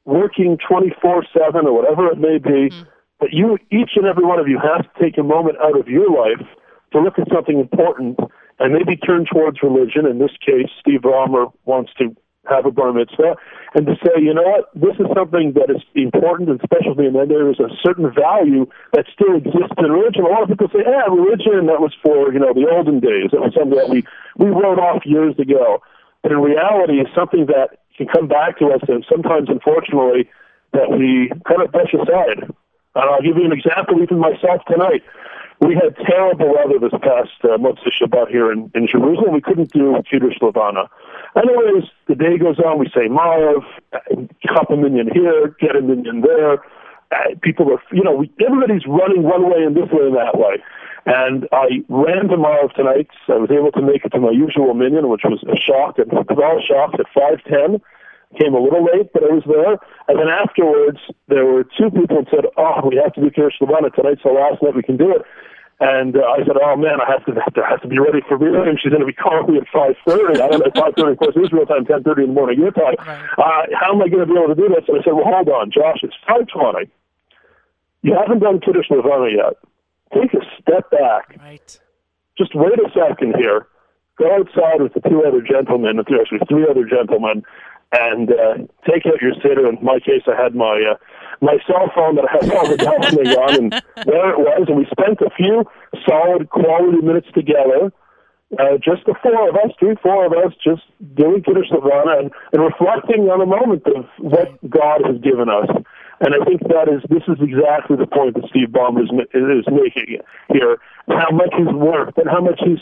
working 0.04 0.58
24 0.66 1.24
7 1.32 1.66
or 1.66 1.72
whatever 1.72 2.08
it 2.08 2.18
may 2.18 2.38
be, 2.38 2.70
mm-hmm. 2.70 2.82
that 3.20 3.32
you, 3.32 3.56
each 3.70 3.92
and 3.96 4.06
every 4.06 4.24
one 4.24 4.38
of 4.38 4.48
you 4.48 4.58
has 4.58 4.84
to 4.84 5.02
take 5.02 5.16
a 5.16 5.22
moment 5.22 5.56
out 5.62 5.78
of 5.78 5.88
your 5.88 6.10
life 6.10 6.46
to 6.92 7.00
look 7.00 7.18
at 7.18 7.28
something 7.32 7.58
important 7.58 8.18
and 8.58 8.72
maybe 8.72 8.96
turn 8.96 9.24
towards 9.24 9.62
religion. 9.62 10.06
In 10.06 10.18
this 10.18 10.32
case, 10.44 10.70
Steve 10.80 11.00
Ballmer 11.00 11.52
wants 11.64 11.92
to 11.98 12.14
have 12.48 12.66
a 12.66 12.70
bar 12.70 12.92
mitzvah, 12.92 13.36
and 13.74 13.86
to 13.86 13.94
say, 14.04 14.20
you 14.20 14.34
know 14.34 14.42
what, 14.42 14.70
this 14.74 14.94
is 15.00 15.06
something 15.16 15.52
that 15.54 15.70
is 15.70 15.82
important 15.94 16.48
and 16.48 16.60
special 16.62 16.94
to 16.94 17.00
me, 17.00 17.06
and 17.08 17.16
then 17.16 17.28
there 17.28 17.50
is 17.50 17.58
a 17.58 17.68
certain 17.82 18.12
value 18.12 18.66
that 18.92 19.06
still 19.12 19.34
exists 19.36 19.74
in 19.78 19.90
religion. 19.90 20.24
A 20.24 20.28
lot 20.28 20.42
of 20.42 20.48
people 20.48 20.68
say, 20.68 20.84
yeah, 20.84 21.08
religion, 21.08 21.66
that 21.66 21.80
was 21.80 21.96
for, 22.02 22.32
you 22.32 22.38
know, 22.38 22.52
the 22.52 22.68
olden 22.68 23.00
days. 23.00 23.32
That 23.32 23.40
was 23.40 23.54
something 23.56 23.76
that 23.76 23.88
we, 23.88 24.04
we 24.36 24.52
wrote 24.52 24.78
off 24.78 25.06
years 25.06 25.38
ago. 25.38 25.82
But 26.22 26.32
in 26.32 26.40
reality, 26.40 27.00
it's 27.00 27.14
something 27.14 27.46
that 27.46 27.80
can 27.96 28.08
come 28.08 28.28
back 28.28 28.58
to 28.58 28.68
us, 28.72 28.80
and 28.88 29.04
sometimes, 29.08 29.48
unfortunately, 29.48 30.28
that 30.72 30.90
we 30.90 31.30
kind 31.48 31.62
of 31.62 31.72
brush 31.72 31.94
aside. 31.94 32.44
And 32.44 33.04
I'll 33.10 33.22
give 33.22 33.36
you 33.36 33.44
an 33.44 33.52
example, 33.52 34.02
even 34.02 34.18
myself 34.18 34.62
tonight. 34.68 35.02
We 35.60 35.74
had 35.74 35.96
terrible 36.04 36.52
weather 36.52 36.78
this 36.80 36.98
past 37.00 37.30
uh, 37.44 37.56
Motzei 37.58 37.90
Shabbat 38.00 38.28
here 38.28 38.50
in, 38.50 38.70
in 38.74 38.86
Jerusalem. 38.86 39.32
We 39.32 39.40
couldn't 39.40 39.72
do 39.72 39.96
Kiddush 40.10 40.36
Levana. 40.42 40.90
Anyways, 41.36 41.84
the 42.06 42.14
day 42.14 42.38
goes 42.38 42.58
on. 42.58 42.78
We 42.78 42.86
say 42.94 43.08
Maariv, 43.08 43.64
chop 44.46 44.70
a 44.70 44.76
minyan 44.76 45.10
here, 45.12 45.54
get 45.60 45.76
a 45.76 45.80
minyan 45.80 46.20
there. 46.20 46.62
Uh, 47.12 47.34
people 47.42 47.70
are, 47.72 47.82
you 47.92 48.02
know, 48.02 48.14
we, 48.14 48.30
everybody's 48.44 48.86
running 48.86 49.22
one 49.22 49.50
way 49.50 49.62
and 49.64 49.76
this 49.76 49.90
way 49.90 50.06
and 50.06 50.16
that 50.16 50.38
way. 50.38 50.62
And 51.06 51.46
I 51.52 51.84
ran 51.88 52.28
to 52.28 52.36
Maariv 52.36 52.74
tonight. 52.74 53.08
I 53.28 53.36
was 53.36 53.50
able 53.50 53.72
to 53.72 53.82
make 53.82 54.04
it 54.04 54.10
to 54.10 54.20
my 54.20 54.30
usual 54.30 54.72
minyan, 54.74 55.08
which 55.08 55.22
was 55.24 55.42
a 55.44 55.56
shock. 55.56 55.98
And 55.98 56.10
I 56.12 56.22
was 56.22 56.38
all 56.38 56.60
shocked 56.62 57.00
at 57.00 57.06
510 57.12 57.82
came 58.40 58.54
a 58.54 58.60
little 58.60 58.84
late, 58.84 59.12
but 59.12 59.22
I 59.22 59.32
was 59.32 59.44
there. 59.46 59.78
And 60.08 60.18
then 60.18 60.28
afterwards, 60.28 60.98
there 61.28 61.44
were 61.44 61.64
two 61.64 61.90
people 61.90 62.24
who 62.24 62.26
said, 62.30 62.46
"Oh, 62.56 62.86
we 62.88 62.96
have 62.96 63.12
to 63.14 63.20
do 63.20 63.30
Kiddush 63.30 63.60
Levana 63.60 63.90
tonight's 63.90 64.22
the 64.22 64.30
last 64.30 64.62
night 64.62 64.74
we 64.74 64.82
can 64.82 64.96
do 64.96 65.10
it." 65.10 65.22
And 65.80 66.16
uh, 66.16 66.22
I 66.22 66.38
said, 66.46 66.54
"Oh 66.62 66.76
man, 66.76 67.02
I 67.02 67.10
have 67.10 67.26
to, 67.26 67.34
I 67.34 67.68
have 67.68 67.82
to 67.82 67.88
be 67.88 67.98
ready 67.98 68.20
for 68.28 68.38
Miriam. 68.38 68.76
She's 68.80 68.90
going 68.90 69.02
to 69.02 69.06
be 69.06 69.12
calling 69.12 69.52
me 69.52 69.58
at 69.58 69.66
five 69.74 69.96
thirty. 70.06 70.40
I 70.40 70.48
don't 70.48 70.62
know, 70.62 70.70
five 70.70 70.94
thirty. 70.96 71.12
Of 71.12 71.18
course, 71.18 71.34
Israel 71.34 71.66
time, 71.66 71.84
ten 71.84 72.02
thirty 72.04 72.22
in 72.22 72.28
the 72.28 72.34
morning. 72.34 72.60
Your 72.60 72.70
time. 72.70 72.94
Uh, 73.00 73.66
how 73.74 73.90
am 73.90 74.00
I 74.00 74.08
going 74.08 74.22
to 74.22 74.30
be 74.30 74.38
able 74.38 74.54
to 74.54 74.60
do 74.60 74.68
this?" 74.68 74.86
And 74.86 75.00
I 75.00 75.02
said, 75.02 75.12
"Well, 75.12 75.26
hold 75.26 75.48
on, 75.48 75.72
Josh. 75.74 75.98
It's 76.02 76.14
five 76.26 76.46
twenty. 76.46 76.90
You 78.02 78.14
haven't 78.14 78.38
done 78.38 78.60
Kiddush 78.60 78.86
Levana 78.90 79.34
yet. 79.34 79.58
Take 80.14 80.32
a 80.34 80.44
step 80.62 80.90
back. 80.90 81.36
Right. 81.40 81.80
Just 82.38 82.54
wait 82.54 82.78
a 82.78 82.88
second 82.94 83.34
here. 83.36 83.66
Go 84.16 84.30
outside 84.32 84.80
with 84.80 84.94
the 84.94 85.00
two 85.00 85.24
other 85.26 85.42
gentlemen, 85.42 85.98
actually 85.98 86.38
three 86.48 86.66
other 86.70 86.84
gentlemen, 86.84 87.42
and 87.90 88.30
uh, 88.30 88.54
take 88.86 89.06
out 89.06 89.20
your 89.20 89.34
sitter. 89.42 89.68
In 89.68 89.78
my 89.82 89.98
case, 89.98 90.22
I 90.28 90.40
had 90.40 90.54
my 90.54 90.92
uh, 90.92 90.96
my 91.40 91.58
cell 91.66 91.90
phone 91.94 92.16
that 92.16 92.26
I 92.28 92.44
had 92.44 92.52
all 92.52 92.68
the 92.68 92.76
davening 92.76 93.36
on, 93.36 93.54
and 93.54 93.72
there 94.06 94.30
it 94.30 94.38
was. 94.38 94.64
And 94.68 94.76
we 94.76 94.86
spent 94.90 95.20
a 95.20 95.30
few 95.36 95.64
solid 96.06 96.50
quality 96.50 97.00
minutes 97.02 97.28
together. 97.34 97.92
Uh, 98.58 98.78
just 98.78 99.02
the 99.06 99.14
four 99.22 99.48
of 99.48 99.56
us, 99.56 99.72
three, 99.80 99.96
four 100.02 100.26
of 100.26 100.32
us, 100.32 100.54
just 100.62 100.82
doing 101.16 101.42
Kiddush 101.42 101.70
Levana 101.72 102.22
and, 102.22 102.30
and 102.52 102.62
reflecting 102.62 103.26
on 103.26 103.40
a 103.40 103.46
moment 103.46 103.82
of 103.88 104.06
what 104.18 104.54
God 104.70 105.02
has 105.02 105.18
given 105.22 105.48
us. 105.48 105.66
And 106.20 106.30
I 106.30 106.44
think 106.44 106.62
that 106.70 106.86
is 106.86 107.02
this 107.10 107.26
is 107.26 107.42
exactly 107.42 107.96
the 107.96 108.06
point 108.06 108.38
that 108.38 108.46
Steve 108.48 108.70
Ballmer 108.70 109.02
is, 109.02 109.10
is 109.34 109.66
making 109.66 110.22
here. 110.52 110.78
How 111.08 111.34
much 111.34 111.50
he's 111.58 111.72
worth 111.74 112.14
and 112.16 112.30
how 112.30 112.40
much 112.40 112.60
he's 112.62 112.78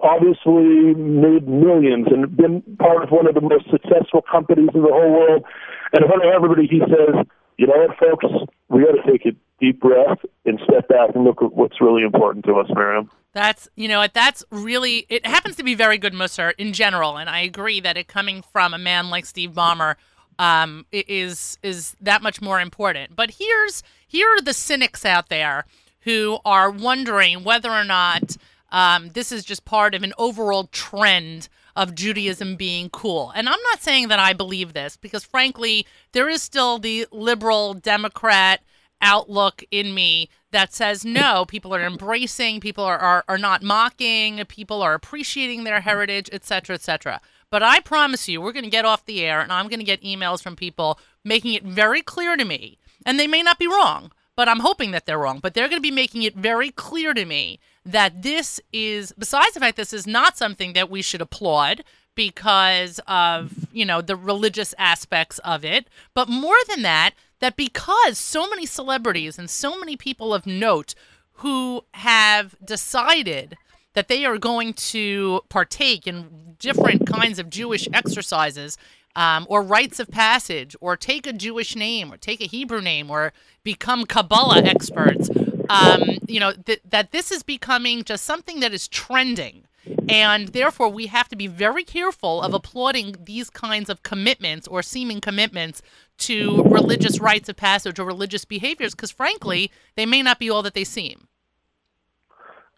obviously 0.00 0.92
made 0.94 1.48
millions 1.48 2.06
and 2.10 2.36
been 2.36 2.62
part 2.78 3.02
of 3.02 3.10
one 3.10 3.26
of 3.26 3.34
the 3.34 3.40
most 3.40 3.64
successful 3.70 4.20
companies 4.20 4.68
in 4.74 4.82
the 4.82 4.92
whole 4.92 5.10
world. 5.10 5.44
And 5.92 6.04
in 6.04 6.08
front 6.08 6.24
of 6.24 6.30
everybody, 6.30 6.66
he 6.66 6.80
says, 6.80 7.24
"You 7.56 7.66
know 7.66 7.86
what, 7.86 7.98
folks? 7.98 8.52
We 8.68 8.84
got 8.84 8.92
to 8.92 9.10
take 9.10 9.26
a 9.26 9.36
deep 9.60 9.80
breath 9.80 10.18
and 10.44 10.60
step 10.64 10.88
back 10.88 11.14
and 11.14 11.24
look 11.24 11.42
at 11.42 11.52
what's 11.52 11.80
really 11.80 12.02
important 12.02 12.44
to 12.46 12.54
us, 12.56 12.68
Miriam." 12.74 13.10
That's 13.32 13.68
you 13.74 13.88
know 13.88 14.06
that's 14.12 14.44
really 14.50 15.06
it 15.08 15.26
happens 15.26 15.56
to 15.56 15.64
be 15.64 15.74
very 15.74 15.98
good 15.98 16.12
Musar 16.12 16.52
in 16.56 16.72
general, 16.72 17.16
and 17.16 17.28
I 17.28 17.40
agree 17.40 17.80
that 17.80 17.96
it 17.96 18.06
coming 18.06 18.42
from 18.42 18.74
a 18.74 18.78
man 18.78 19.10
like 19.10 19.26
Steve 19.26 19.50
Ballmer 19.50 19.96
um, 20.38 20.86
is 20.92 21.58
is 21.62 21.96
that 22.00 22.22
much 22.22 22.40
more 22.40 22.60
important. 22.60 23.16
But 23.16 23.32
here's 23.38 23.82
here 24.06 24.28
are 24.28 24.40
the 24.40 24.54
cynics 24.54 25.04
out 25.04 25.28
there 25.28 25.64
who 26.00 26.38
are 26.44 26.70
wondering 26.70 27.44
whether 27.44 27.70
or 27.70 27.84
not 27.84 28.36
um, 28.70 29.10
this 29.10 29.32
is 29.32 29.44
just 29.44 29.64
part 29.64 29.94
of 29.94 30.02
an 30.02 30.12
overall 30.18 30.68
trend 30.72 31.48
of 31.76 31.94
Judaism 31.94 32.56
being 32.56 32.90
cool. 32.90 33.32
And 33.34 33.48
I'm 33.48 33.62
not 33.70 33.82
saying 33.82 34.08
that 34.08 34.18
I 34.18 34.32
believe 34.32 34.72
this 34.72 34.96
because, 34.96 35.24
frankly, 35.24 35.86
there 36.12 36.28
is 36.28 36.42
still 36.42 36.78
the 36.78 37.06
liberal 37.10 37.74
Democrat 37.74 38.62
outlook 39.00 39.62
in 39.70 39.94
me 39.94 40.28
that 40.50 40.72
says 40.72 41.04
no, 41.04 41.44
people 41.44 41.74
are 41.74 41.84
embracing, 41.84 42.60
people 42.60 42.84
are, 42.84 42.98
are, 42.98 43.24
are 43.28 43.38
not 43.38 43.62
mocking, 43.62 44.42
people 44.46 44.82
are 44.82 44.94
appreciating 44.94 45.64
their 45.64 45.80
heritage, 45.80 46.30
etc., 46.32 46.74
etc. 46.74 47.20
But 47.50 47.62
I 47.62 47.80
promise 47.80 48.28
you, 48.28 48.40
we're 48.40 48.52
going 48.52 48.64
to 48.64 48.70
get 48.70 48.84
off 48.84 49.04
the 49.04 49.22
air 49.22 49.40
and 49.40 49.52
I'm 49.52 49.68
going 49.68 49.80
to 49.80 49.84
get 49.84 50.02
emails 50.02 50.42
from 50.42 50.56
people 50.56 50.98
making 51.24 51.54
it 51.54 51.64
very 51.64 52.02
clear 52.02 52.36
to 52.36 52.44
me, 52.44 52.78
and 53.04 53.18
they 53.18 53.26
may 53.26 53.42
not 53.42 53.58
be 53.58 53.66
wrong, 53.66 54.12
but 54.36 54.48
I'm 54.48 54.60
hoping 54.60 54.90
that 54.92 55.06
they're 55.06 55.18
wrong, 55.18 55.38
but 55.40 55.54
they're 55.54 55.68
going 55.68 55.78
to 55.78 55.82
be 55.82 55.90
making 55.90 56.22
it 56.22 56.34
very 56.34 56.70
clear 56.70 57.14
to 57.14 57.24
me 57.24 57.60
that 57.84 58.22
this 58.22 58.60
is, 58.72 59.12
besides 59.18 59.54
the 59.54 59.60
fact 59.60 59.76
this 59.76 59.92
is 59.92 60.06
not 60.06 60.36
something 60.36 60.72
that 60.72 60.90
we 60.90 61.02
should 61.02 61.20
applaud 61.20 61.84
because 62.14 63.00
of, 63.06 63.66
you 63.72 63.84
know, 63.84 64.00
the 64.00 64.16
religious 64.16 64.74
aspects 64.78 65.38
of 65.40 65.64
it, 65.64 65.88
but 66.14 66.28
more 66.28 66.56
than 66.68 66.82
that, 66.82 67.12
that 67.40 67.56
because 67.56 68.18
so 68.18 68.48
many 68.48 68.66
celebrities 68.66 69.38
and 69.38 69.50
so 69.50 69.78
many 69.78 69.96
people 69.96 70.32
of 70.32 70.46
note 70.46 70.94
who 71.38 71.84
have 71.92 72.54
decided 72.64 73.56
that 73.94 74.08
they 74.08 74.24
are 74.24 74.38
going 74.38 74.72
to 74.74 75.40
partake 75.48 76.06
in 76.06 76.56
different 76.58 77.06
kinds 77.06 77.38
of 77.38 77.50
Jewish 77.50 77.88
exercises 77.92 78.76
um, 79.16 79.46
or 79.48 79.62
rites 79.62 80.00
of 80.00 80.10
passage 80.10 80.74
or 80.80 80.96
take 80.96 81.26
a 81.26 81.32
Jewish 81.32 81.76
name 81.76 82.12
or 82.12 82.16
take 82.16 82.40
a 82.40 82.46
Hebrew 82.46 82.80
name 82.80 83.10
or 83.10 83.32
become 83.62 84.04
Kabbalah 84.06 84.62
experts, 84.62 85.30
um, 85.68 86.18
you 86.26 86.40
know, 86.40 86.52
th- 86.52 86.82
that 86.88 87.12
this 87.12 87.30
is 87.30 87.42
becoming 87.42 88.04
just 88.04 88.24
something 88.24 88.60
that 88.60 88.72
is 88.72 88.88
trending. 88.88 89.64
And 90.08 90.48
therefore, 90.48 90.88
we 90.88 91.06
have 91.06 91.28
to 91.28 91.36
be 91.36 91.46
very 91.46 91.84
careful 91.84 92.40
of 92.42 92.54
applauding 92.54 93.16
these 93.24 93.50
kinds 93.50 93.90
of 93.90 94.02
commitments 94.02 94.66
or 94.66 94.82
seeming 94.82 95.20
commitments 95.20 95.82
to 96.18 96.62
religious 96.64 97.20
rites 97.20 97.48
of 97.48 97.56
passage 97.56 97.98
or 97.98 98.06
religious 98.06 98.44
behaviors, 98.44 98.94
because 98.94 99.10
frankly, 99.10 99.70
they 99.94 100.06
may 100.06 100.22
not 100.22 100.38
be 100.38 100.48
all 100.48 100.62
that 100.62 100.74
they 100.74 100.84
seem. 100.84 101.28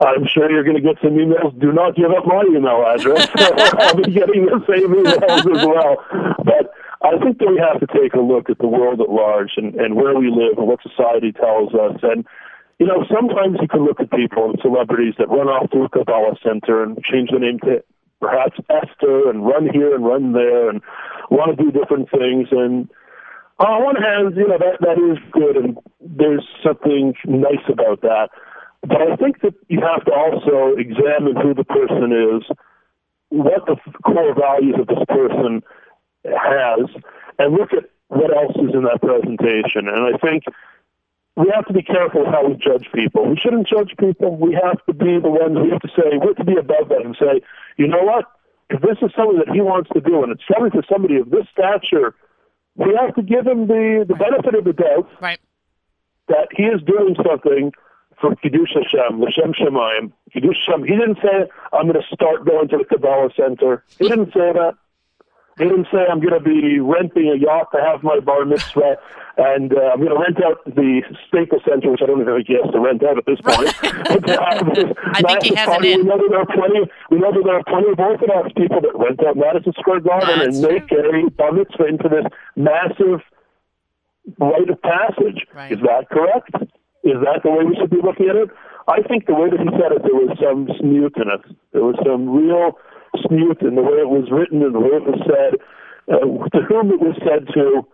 I'm 0.01 0.27
sure 0.27 0.51
you're 0.51 0.65
going 0.65 0.77
to 0.77 0.83
get 0.83 1.01
some 1.01 1.17
emails. 1.17 1.59
Do 1.59 1.73
not 1.73 1.97
give 1.97 2.11
up 2.11 2.27
my 2.27 2.45
email 2.45 2.85
address. 2.85 3.29
I'll 3.81 3.97
be 3.97 4.13
getting 4.13 4.45
the 4.45 4.61
same 4.69 4.93
emails 4.93 5.57
as 5.57 5.65
well. 5.65 6.05
But 6.45 6.75
I 7.03 7.17
think 7.23 7.39
that 7.39 7.49
we 7.49 7.57
have 7.57 7.81
to 7.81 7.87
take 7.87 8.13
a 8.13 8.21
look 8.21 8.51
at 8.51 8.59
the 8.59 8.67
world 8.67 9.01
at 9.01 9.09
large 9.09 9.53
and, 9.57 9.75
and 9.77 9.97
where 9.97 10.15
we 10.15 10.29
live 10.29 10.59
and 10.59 10.67
what 10.67 10.83
society 10.83 11.33
tells 11.33 11.73
us. 11.73 11.97
And, 12.03 12.27
you 12.79 12.87
know, 12.87 13.07
sometimes 13.09 13.57
you 13.61 13.69
can 13.69 13.85
look 13.85 14.01
at 14.01 14.11
people 14.11 14.51
and 14.51 14.59
celebrities 14.61 15.15
that 15.19 15.31
run 15.31 15.49
off 15.49 15.71
to 15.71 15.85
a 15.85 15.89
Kabbalah 15.89 16.37
center 16.45 16.83
and 16.83 17.03
change 17.03 17.31
the 17.31 17.39
name 17.39 17.59
to 17.61 17.83
perhaps 18.21 18.59
Esther 18.69 19.31
and 19.31 19.47
run 19.47 19.69
here 19.73 19.95
and 19.95 20.05
run 20.05 20.33
there 20.33 20.69
and 20.69 20.83
want 21.31 21.57
to 21.57 21.65
do 21.65 21.71
different 21.71 22.11
things. 22.11 22.49
And 22.51 22.91
on 23.59 23.85
one 23.85 23.97
hand, 23.97 24.37
you 24.37 24.47
know, 24.47 24.59
that, 24.59 24.81
that 24.81 24.99
is 25.01 25.17
good 25.33 25.57
and 25.57 25.79
there's 26.01 26.45
something 26.63 27.15
nice 27.25 27.65
about 27.69 28.03
that. 28.03 28.29
But 28.83 29.03
I 29.03 29.17
think 29.17 29.41
that 29.43 29.55
you 29.69 29.81
have 29.81 30.05
to 30.05 30.13
also 30.13 30.77
examine 30.77 31.37
who 31.37 31.55
the 31.55 31.65
person 31.65 32.13
is, 32.13 32.57
what 33.29 33.67
the 33.67 33.77
core 34.03 34.35
values 34.35 34.77
of 34.79 34.87
this 34.87 35.05
person 35.09 35.63
has, 36.25 36.87
and 37.39 37.55
look 37.55 37.73
at 37.73 37.91
what 38.09 38.35
else 38.35 38.55
is 38.57 38.75
in 38.75 38.85
that 38.85 39.01
presentation. 39.03 39.89
And 39.89 40.15
I 40.15 40.19
think 40.19 40.45
we 41.37 41.51
have 41.55 41.67
to 41.67 41.73
be 41.73 41.83
careful 41.83 42.25
how 42.25 42.49
we 42.49 42.55
judge 42.55 42.89
people. 42.95 43.29
We 43.29 43.37
shouldn't 43.37 43.69
judge 43.69 43.93
people. 43.99 44.37
We 44.37 44.55
have 44.55 44.85
to 44.87 44.95
be 44.95 45.19
the 45.21 45.29
ones, 45.29 45.59
we 45.61 45.71
have 45.71 45.83
to 45.83 45.89
say, 45.89 46.17
we 46.17 46.27
have 46.27 46.37
to 46.37 46.45
be 46.45 46.57
above 46.57 46.89
that 46.89 47.05
and 47.05 47.17
say, 47.19 47.43
you 47.77 47.87
know 47.87 48.03
what? 48.03 48.25
If 48.71 48.81
this 48.81 48.99
is 49.03 49.13
something 49.15 49.39
that 49.39 49.53
he 49.53 49.61
wants 49.61 49.91
to 49.95 50.01
do, 50.01 50.23
and 50.23 50.33
it's 50.33 50.43
something 50.51 50.73
for 50.73 50.83
somebody 50.91 51.17
of 51.17 51.31
this 51.31 51.47
stature, 51.53 52.15
we 52.75 52.97
have 52.99 53.15
to 53.15 53.23
give 53.23 53.47
him 53.47 53.69
the, 53.69 54.05
the 54.09 54.15
benefit 54.15 54.55
of 54.55 54.65
the 54.65 54.73
doubt 54.73 55.09
right. 55.21 55.41
that 56.29 56.49
he 56.51 56.65
is 56.65 56.81
doing 56.83 57.17
something 57.23 57.73
for 58.21 58.35
Kiddush 58.37 58.73
Hashem, 58.75 59.21
L'Shem 59.21 59.53
Shemayim, 59.53 60.13
Kiddush 60.33 60.57
Hashem. 60.67 60.85
He 60.85 60.97
didn't 60.97 61.19
say, 61.23 61.49
I'm 61.73 61.89
going 61.89 62.01
to 62.01 62.15
start 62.15 62.47
going 62.47 62.69
to 62.69 62.79
the 62.79 62.85
Kabbalah 62.85 63.31
Center. 63.37 63.85
He 63.99 64.09
didn't 64.09 64.33
say 64.33 64.53
that. 64.53 64.75
He 65.59 65.65
didn't 65.65 65.87
say, 65.91 66.05
I'm 66.11 66.21
going 66.21 66.35
to 66.35 66.41
be 66.41 66.81
renting 66.81 67.33
a 67.33 67.37
yacht 67.37 67.73
to 67.73 67.81
have 67.81 68.03
my 68.03 68.21
bar 68.21 68.45
mitzvah, 68.45 68.99
and 69.39 69.73
uh, 69.73 69.93
I'm 69.93 70.05
going 70.05 70.13
to 70.13 70.21
rent 70.21 70.45
out 70.45 70.63
the 70.67 71.01
Staples 71.29 71.63
Center, 71.67 71.91
which 71.91 72.03
I 72.03 72.07
don't 72.07 72.21
even 72.21 72.35
think 72.35 72.47
he 72.47 72.61
has 72.61 72.71
to 72.73 72.81
rent 72.81 73.03
out 73.03 73.17
at 73.17 73.25
this 73.25 73.41
point. 73.41 73.73
I 73.83 75.23
think 75.23 75.43
he 75.45 75.55
has 75.55 75.69
an 75.69 75.85
in. 75.85 76.01
We 76.01 76.05
know 76.05 76.19
that 76.19 76.29
there 76.29 76.41
are 76.41 76.53
plenty. 76.53 76.81
We 77.11 77.19
know 77.19 77.33
that 77.33 77.43
there 77.43 77.57
are 77.57 77.65
plenty 77.65 77.89
of 77.89 77.99
Orthodox 77.99 78.53
people 78.53 78.83
that 78.83 78.93
rent 78.97 79.25
out 79.25 79.37
Madison 79.37 79.73
Square 79.79 80.01
Garden 80.01 80.41
That's 80.41 80.59
and 80.59 80.69
make 80.69 80.93
a 80.93 81.31
bar 81.31 81.53
mitzvah 81.53 81.87
into 81.87 82.09
this 82.09 82.27
massive 82.57 83.25
rite 84.39 84.69
of 84.69 84.83
passage. 84.83 85.47
Right. 85.55 85.73
Is 85.73 85.81
that 85.81 86.11
correct? 86.11 86.53
Is 87.07 87.23
that 87.23 87.47
the 87.47 87.51
way 87.55 87.63
we 87.63 87.79
should 87.79 87.91
be 87.91 88.03
looking 88.03 88.27
at 88.29 88.35
it? 88.35 88.51
I 88.91 89.03
think 89.03 89.27
the 89.27 89.35
way 89.35 89.51
that 89.51 89.63
he 89.63 89.71
said 89.79 89.95
it, 89.95 90.03
there 90.03 90.19
was 90.19 90.35
some 90.43 90.67
smut 90.79 91.15
in 91.15 91.31
it. 91.31 91.45
There 91.71 91.87
was 91.87 91.95
some 92.03 92.27
real 92.27 92.75
smut 93.23 93.63
in 93.63 93.79
the 93.79 93.87
way 93.87 94.03
it 94.03 94.11
was 94.11 94.27
written 94.31 94.63
and 94.63 94.75
the 94.75 94.83
way 94.83 94.99
it 94.99 95.07
was 95.07 95.23
said, 95.23 95.59
uh, 96.11 96.27
to 96.27 96.59
whom 96.67 96.91
it 96.91 97.01
was 97.01 97.15
said 97.23 97.47
to. 97.55 97.87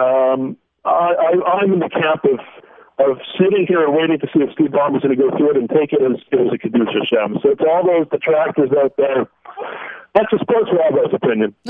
Um, 0.00 0.56
I, 0.84 1.12
I, 1.12 1.60
I'm 1.60 1.72
in 1.76 1.80
the 1.80 1.92
camp 1.92 2.24
of 2.24 2.40
of 2.98 3.18
sitting 3.38 3.64
here 3.68 3.84
and 3.84 3.94
waiting 3.94 4.18
to 4.18 4.26
see 4.34 4.42
if 4.42 4.50
Steve 4.52 4.72
Ballmer's 4.72 5.02
going 5.02 5.16
to 5.16 5.22
go 5.22 5.30
through 5.36 5.52
it 5.52 5.56
and 5.56 5.70
take 5.70 5.92
it 5.92 6.02
as, 6.02 6.18
as 6.32 6.52
a 6.52 6.58
Kiddush 6.58 6.90
Hashem. 6.90 7.38
So 7.42 7.54
to 7.54 7.70
all 7.70 7.86
those 7.86 8.08
detractors 8.08 8.70
out 8.76 8.96
there, 8.96 9.28
that's 10.14 10.32
a 10.32 10.38
sports 10.38 10.68
rabbi's 10.72 11.14
opinion. 11.14 11.54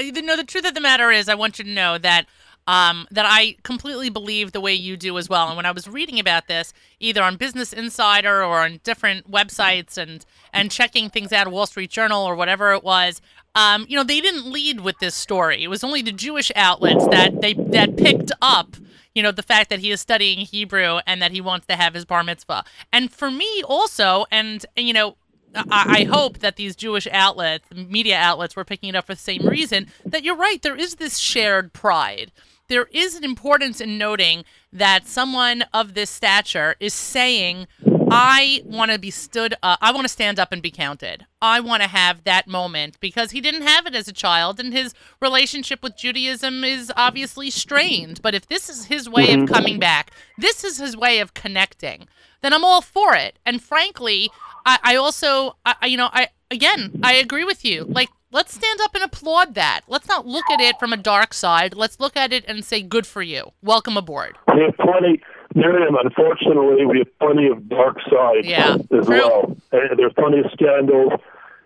you 0.00 0.22
know, 0.22 0.36
the 0.36 0.44
truth 0.44 0.66
of 0.66 0.72
the 0.72 0.80
matter 0.80 1.10
is, 1.10 1.28
I 1.28 1.34
want 1.34 1.58
you 1.58 1.64
to 1.66 1.70
know 1.70 1.98
that 1.98 2.26
um, 2.66 3.06
that 3.10 3.26
I 3.26 3.56
completely 3.62 4.08
believe 4.08 4.52
the 4.52 4.60
way 4.60 4.72
you 4.72 4.96
do 4.96 5.18
as 5.18 5.28
well. 5.28 5.48
And 5.48 5.56
when 5.56 5.66
I 5.66 5.72
was 5.72 5.88
reading 5.88 6.18
about 6.18 6.48
this, 6.48 6.72
either 7.00 7.22
on 7.22 7.36
Business 7.36 7.72
Insider 7.72 8.42
or 8.44 8.60
on 8.60 8.80
different 8.84 9.30
websites 9.30 9.96
and 9.98 10.24
and 10.52 10.70
checking 10.70 11.10
things 11.10 11.32
out, 11.32 11.48
Wall 11.48 11.66
Street 11.66 11.90
Journal 11.90 12.22
or 12.24 12.34
whatever 12.36 12.72
it 12.72 12.84
was, 12.84 13.20
um, 13.54 13.86
you 13.88 13.96
know, 13.96 14.04
they 14.04 14.20
didn't 14.20 14.50
lead 14.50 14.80
with 14.80 14.98
this 14.98 15.14
story. 15.14 15.62
It 15.62 15.68
was 15.68 15.84
only 15.84 16.02
the 16.02 16.12
Jewish 16.12 16.50
outlets 16.54 17.06
that 17.08 17.40
they 17.40 17.54
that 17.54 17.96
picked 17.96 18.32
up. 18.40 18.76
You 19.14 19.22
know 19.22 19.30
the 19.30 19.42
fact 19.42 19.68
that 19.68 19.80
he 19.80 19.90
is 19.90 20.00
studying 20.00 20.38
Hebrew 20.38 21.00
and 21.06 21.20
that 21.20 21.32
he 21.32 21.42
wants 21.42 21.66
to 21.66 21.76
have 21.76 21.92
his 21.92 22.06
bar 22.06 22.24
mitzvah, 22.24 22.64
and 22.94 23.12
for 23.12 23.30
me 23.30 23.62
also, 23.62 24.24
and 24.30 24.64
you 24.74 24.94
know 24.94 25.16
I 25.54 26.04
hope 26.04 26.38
that 26.38 26.56
these 26.56 26.74
Jewish 26.76 27.06
outlets, 27.12 27.68
media 27.74 28.16
outlets, 28.16 28.56
were 28.56 28.64
picking 28.64 28.88
it 28.88 28.94
up 28.94 29.06
for 29.06 29.14
the 29.14 29.20
same 29.20 29.46
reason. 29.46 29.88
That 30.04 30.24
you're 30.24 30.36
right, 30.36 30.62
there 30.62 30.76
is 30.76 30.94
this 30.94 31.18
shared 31.18 31.72
pride. 31.72 32.32
There 32.72 32.88
is 32.90 33.14
an 33.16 33.22
importance 33.22 33.82
in 33.82 33.98
noting 33.98 34.46
that 34.72 35.06
someone 35.06 35.62
of 35.74 35.92
this 35.92 36.08
stature 36.08 36.74
is 36.80 36.94
saying, 36.94 37.66
I 38.10 38.62
want 38.64 38.90
to 38.90 38.98
be 38.98 39.10
stood 39.10 39.52
uh, 39.62 39.76
I 39.82 39.92
want 39.92 40.06
to 40.06 40.08
stand 40.08 40.40
up 40.40 40.52
and 40.52 40.62
be 40.62 40.70
counted. 40.70 41.26
I 41.42 41.60
want 41.60 41.82
to 41.82 41.88
have 41.90 42.24
that 42.24 42.48
moment 42.48 42.98
because 42.98 43.32
he 43.32 43.42
didn't 43.42 43.66
have 43.66 43.84
it 43.84 43.94
as 43.94 44.08
a 44.08 44.12
child 44.12 44.58
and 44.58 44.72
his 44.72 44.94
relationship 45.20 45.82
with 45.82 45.98
Judaism 45.98 46.64
is 46.64 46.90
obviously 46.96 47.50
strained. 47.50 48.22
But 48.22 48.34
if 48.34 48.48
this 48.48 48.70
is 48.70 48.86
his 48.86 49.06
way 49.06 49.34
of 49.34 49.46
coming 49.46 49.78
back, 49.78 50.10
this 50.38 50.64
is 50.64 50.78
his 50.78 50.96
way 50.96 51.18
of 51.18 51.34
connecting, 51.34 52.08
then 52.40 52.54
I'm 52.54 52.64
all 52.64 52.80
for 52.80 53.14
it. 53.14 53.38
And 53.44 53.62
frankly, 53.62 54.30
I, 54.64 54.78
I 54.82 54.96
also, 54.96 55.58
I, 55.66 55.84
you 55.84 55.98
know, 55.98 56.08
I 56.10 56.28
again, 56.50 57.00
I 57.02 57.12
agree 57.16 57.44
with 57.44 57.66
you. 57.66 57.84
Like, 57.84 58.08
let's 58.32 58.54
stand 58.54 58.80
up 58.82 58.94
and 58.94 59.04
applaud 59.04 59.54
that. 59.54 59.82
Let's 59.86 60.08
not 60.08 60.26
look 60.26 60.44
at 60.50 60.60
it 60.60 60.78
from 60.80 60.92
a 60.92 60.96
dark 60.96 61.34
side. 61.34 61.74
Let's 61.74 62.00
look 62.00 62.16
at 62.16 62.32
it 62.32 62.44
and 62.48 62.64
say, 62.64 62.82
good 62.82 63.06
for 63.06 63.22
you. 63.22 63.52
Welcome 63.62 63.96
aboard. 63.96 64.38
We 64.54 64.62
have 64.62 64.76
plenty, 64.78 65.22
Miriam, 65.54 65.94
unfortunately, 66.02 66.86
we 66.86 66.98
have 66.98 67.18
plenty 67.18 67.46
of 67.48 67.68
dark 67.68 67.98
sides 68.10 68.46
Yeah, 68.46 68.76
as 68.98 69.06
true. 69.06 69.18
well. 69.18 69.56
And 69.72 69.98
there's 69.98 70.12
plenty 70.14 70.40
of 70.40 70.46
scandals 70.52 71.12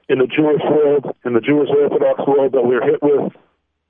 in 0.08 0.18
the 0.18 0.26
Jewish 0.26 0.62
world, 0.68 1.16
in 1.25 1.35
the 1.35 1.40
Jewish 1.40 1.68
Orthodox 1.70 2.26
world, 2.26 2.52
that 2.52 2.62
we're 2.64 2.82
hit 2.85 3.02
with 3.02 3.32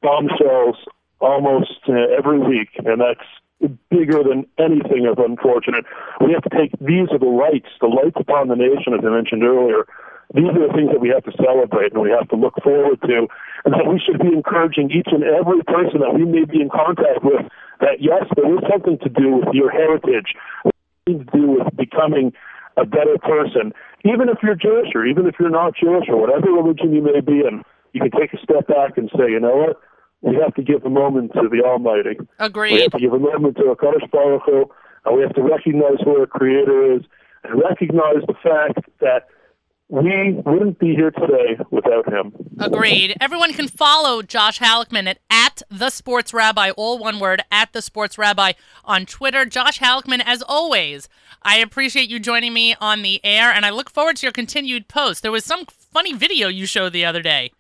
bombshells 0.03 0.77
almost 1.21 1.81
uh, 1.89 1.93
every 2.17 2.39
week, 2.39 2.69
and 2.85 3.01
that's 3.01 3.75
bigger 3.91 4.23
than 4.23 4.47
anything 4.59 5.07
of 5.07 5.19
unfortunate. 5.19 5.85
We 6.21 6.33
have 6.33 6.43
to 6.43 6.51
take 6.51 6.73
these 6.81 7.09
are 7.11 7.19
the 7.19 7.25
lights, 7.27 7.69
the 7.81 7.87
lights 7.89 8.17
upon 8.17 8.49
the 8.49 8.55
nation, 8.57 8.93
as 8.93 9.01
I 9.05 9.09
mentioned 9.09 9.43
earlier. 9.43 9.87
These 10.35 10.51
are 10.51 10.67
the 10.67 10.75
things 10.75 10.91
that 10.91 11.01
we 11.01 11.09
have 11.11 11.25
to 11.25 11.33
celebrate 11.39 11.93
and 11.93 12.03
we 12.03 12.11
have 12.11 12.29
to 12.31 12.37
look 12.37 12.55
forward 12.63 13.01
to, 13.03 13.29
and 13.65 13.75
that 13.75 13.87
we 13.87 14.01
should 14.01 14.19
be 14.19 14.35
encouraging 14.35 14.91
each 14.91 15.09
and 15.13 15.23
every 15.23 15.63
person 15.63 16.01
that 16.03 16.15
we 16.15 16.25
may 16.25 16.45
be 16.45 16.61
in 16.61 16.69
contact 16.69 17.23
with 17.23 17.47
that 17.81 18.01
yes, 18.01 18.25
there 18.35 18.53
is 18.55 18.61
something 18.71 18.99
to 18.99 19.09
do 19.09 19.39
with 19.39 19.55
your 19.55 19.71
heritage, 19.71 20.35
something 20.65 21.25
to 21.25 21.31
do 21.31 21.47
with 21.59 21.77
becoming 21.77 22.33
a 22.77 22.85
better 22.85 23.19
person. 23.23 23.73
Even 24.05 24.29
if 24.29 24.39
you're 24.43 24.55
Jewish 24.55 24.95
or 24.95 25.07
even 25.07 25.27
if 25.27 25.37
you're 25.39 25.51
not 25.51 25.77
Jewish 25.77 26.09
or 26.09 26.17
whatever 26.17 26.51
religion 26.51 26.93
you 26.93 27.03
may 27.03 27.21
be 27.21 27.41
in, 27.47 27.63
you 27.93 28.01
can 28.01 28.11
take 28.11 28.33
a 28.33 28.39
step 28.43 28.67
back 28.67 28.99
and 28.99 29.11
say, 29.17 29.31
you 29.31 29.41
know 29.41 29.57
what? 29.57 29.81
We 30.23 30.37
have 30.37 30.55
to 30.55 30.63
give 30.63 30.85
a 30.85 30.91
moment 30.91 31.33
to 31.35 31.49
the 31.49 31.63
Almighty. 31.65 32.19
We 32.77 32.83
have 32.83 32.93
to 32.93 32.99
give 32.99 33.13
a 33.13 33.19
moment 33.19 33.57
to 33.57 33.63
Hakadosh 33.75 34.11
Baruch 34.11 34.43
Hu, 34.45 34.71
and 35.05 35.17
we 35.17 35.23
have 35.23 35.35
to 35.35 35.43
recognize 35.43 36.01
who 36.05 36.19
our 36.21 36.27
Creator 36.27 36.97
is, 36.97 37.03
and 37.45 37.63
recognize 37.63 38.25
the 38.27 38.35
fact 38.43 38.81
that 39.01 39.29
we 39.89 40.33
wouldn't 40.45 40.79
be 40.79 40.95
here 40.95 41.11
today 41.11 41.59
without 41.71 42.13
Him. 42.13 42.33
Agreed. 42.59 43.17
Everyone 43.21 43.53
can 43.53 43.69
follow 43.69 44.23
Josh 44.23 44.59
Halickman 44.59 45.07
at, 45.07 45.19
at 45.31 45.63
the 45.71 45.91
Sports 45.91 46.35
Rabbi, 46.35 46.71
all 46.71 46.99
one 46.99 47.21
word, 47.21 47.43
at 47.53 47.73
the 47.73 47.83
Sports 47.83 48.19
Rabbi 48.19 48.53
on 48.85 49.07
Twitter. 49.07 49.45
Josh 49.45 49.79
Halickman, 49.79 50.23
as 50.25 50.43
always, 50.43 51.09
I 51.43 51.59
appreciate 51.59 52.11
you 52.11 52.19
joining 52.19 52.53
me 52.53 52.75
on 52.81 53.03
the 53.03 53.21
air, 53.25 53.53
and 53.53 53.65
I 53.65 53.71
look 53.71 53.91
forward 53.91 54.17
to 54.17 54.27
your 54.27 54.33
continued 54.33 54.89
posts. 54.89 55.21
There 55.21 55.33
was 55.33 55.45
some 55.45 55.67
funny 55.67 56.13
video 56.13 56.49
you 56.49 56.67
showed 56.67 56.93
the 56.93 57.05
other 57.05 57.23
day. 57.23 57.53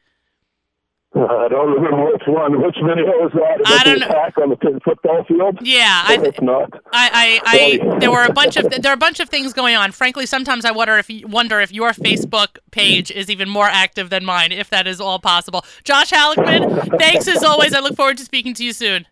Uh, 1.16 1.24
I 1.24 1.48
don't 1.48 1.72
remember 1.72 2.12
which 2.12 2.24
one. 2.26 2.60
Which 2.62 2.76
video 2.76 3.06
was 3.06 3.32
that? 3.32 3.62
I 3.64 3.84
don't 3.84 4.00
know. 4.00 4.06
attack 4.06 4.36
on 4.36 4.50
the 4.50 4.80
football 4.84 5.24
field? 5.24 5.58
Yeah, 5.62 6.04
I, 6.06 6.18
it's 6.22 6.42
not. 6.42 6.70
I, 6.92 7.40
I, 7.42 7.80
I, 7.94 7.98
there 8.00 8.10
were 8.10 8.24
a 8.24 8.32
bunch 8.32 8.58
of 8.58 8.70
there 8.70 8.92
are 8.92 8.94
a 8.94 8.98
bunch 8.98 9.18
of 9.18 9.30
things 9.30 9.54
going 9.54 9.76
on. 9.76 9.92
Frankly, 9.92 10.26
sometimes 10.26 10.66
I 10.66 10.72
wonder 10.72 10.98
if 10.98 11.08
wonder 11.24 11.60
if 11.60 11.72
your 11.72 11.92
Facebook 11.92 12.58
page 12.70 13.10
is 13.10 13.30
even 13.30 13.48
more 13.48 13.64
active 13.64 14.10
than 14.10 14.26
mine, 14.26 14.52
if 14.52 14.68
that 14.68 14.86
is 14.86 15.00
all 15.00 15.18
possible. 15.18 15.64
Josh 15.84 16.10
Halickman, 16.10 16.98
thanks 16.98 17.26
as 17.28 17.42
always. 17.42 17.72
I 17.72 17.80
look 17.80 17.96
forward 17.96 18.18
to 18.18 18.24
speaking 18.24 18.52
to 18.52 18.64
you 18.64 18.74
soon. 18.74 19.06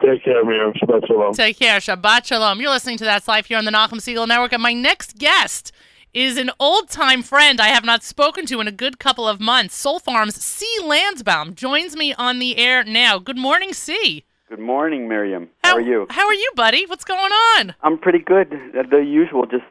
Take 0.00 0.24
care, 0.24 0.44
Miriam. 0.44 0.72
Shabbat 0.74 1.08
shalom. 1.08 1.34
Take 1.34 1.58
care. 1.58 1.80
Shabbat 1.80 2.24
shalom. 2.24 2.60
You're 2.60 2.70
listening 2.70 2.98
to 2.98 3.04
That's 3.04 3.26
Life 3.26 3.46
here 3.46 3.58
on 3.58 3.64
the 3.64 3.72
Nachum 3.72 3.94
Segal 3.94 4.28
Network, 4.28 4.52
and 4.52 4.62
my 4.62 4.74
next 4.74 5.18
guest 5.18 5.72
is 6.12 6.36
an 6.36 6.50
old-time 6.58 7.22
friend 7.22 7.60
I 7.60 7.68
have 7.68 7.84
not 7.84 8.02
spoken 8.02 8.46
to 8.46 8.60
in 8.60 8.66
a 8.68 8.72
good 8.72 8.98
couple 8.98 9.28
of 9.28 9.40
months. 9.40 9.76
Soul 9.76 9.98
Farms 9.98 10.34
C. 10.42 10.66
Lanzbom 10.82 11.54
joins 11.54 11.96
me 11.96 12.12
on 12.14 12.38
the 12.38 12.56
air 12.56 12.82
now. 12.84 13.18
Good 13.18 13.38
morning, 13.38 13.72
C. 13.72 14.24
Good 14.48 14.58
morning, 14.58 15.08
Miriam. 15.08 15.48
How, 15.62 15.74
are 15.74 15.80
you? 15.80 16.06
How 16.10 16.26
are 16.26 16.34
you, 16.34 16.50
buddy? 16.56 16.84
What's 16.86 17.04
going 17.04 17.32
on? 17.58 17.74
I'm 17.82 17.98
pretty 17.98 18.18
good. 18.18 18.52
Uh, 18.52 18.82
The 18.90 18.98
usual, 18.98 19.46
just 19.46 19.64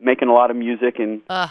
making 0.00 0.28
a 0.28 0.32
lot 0.32 0.50
of 0.50 0.56
music 0.56 0.98
and 0.98 1.22
Ugh. 1.28 1.50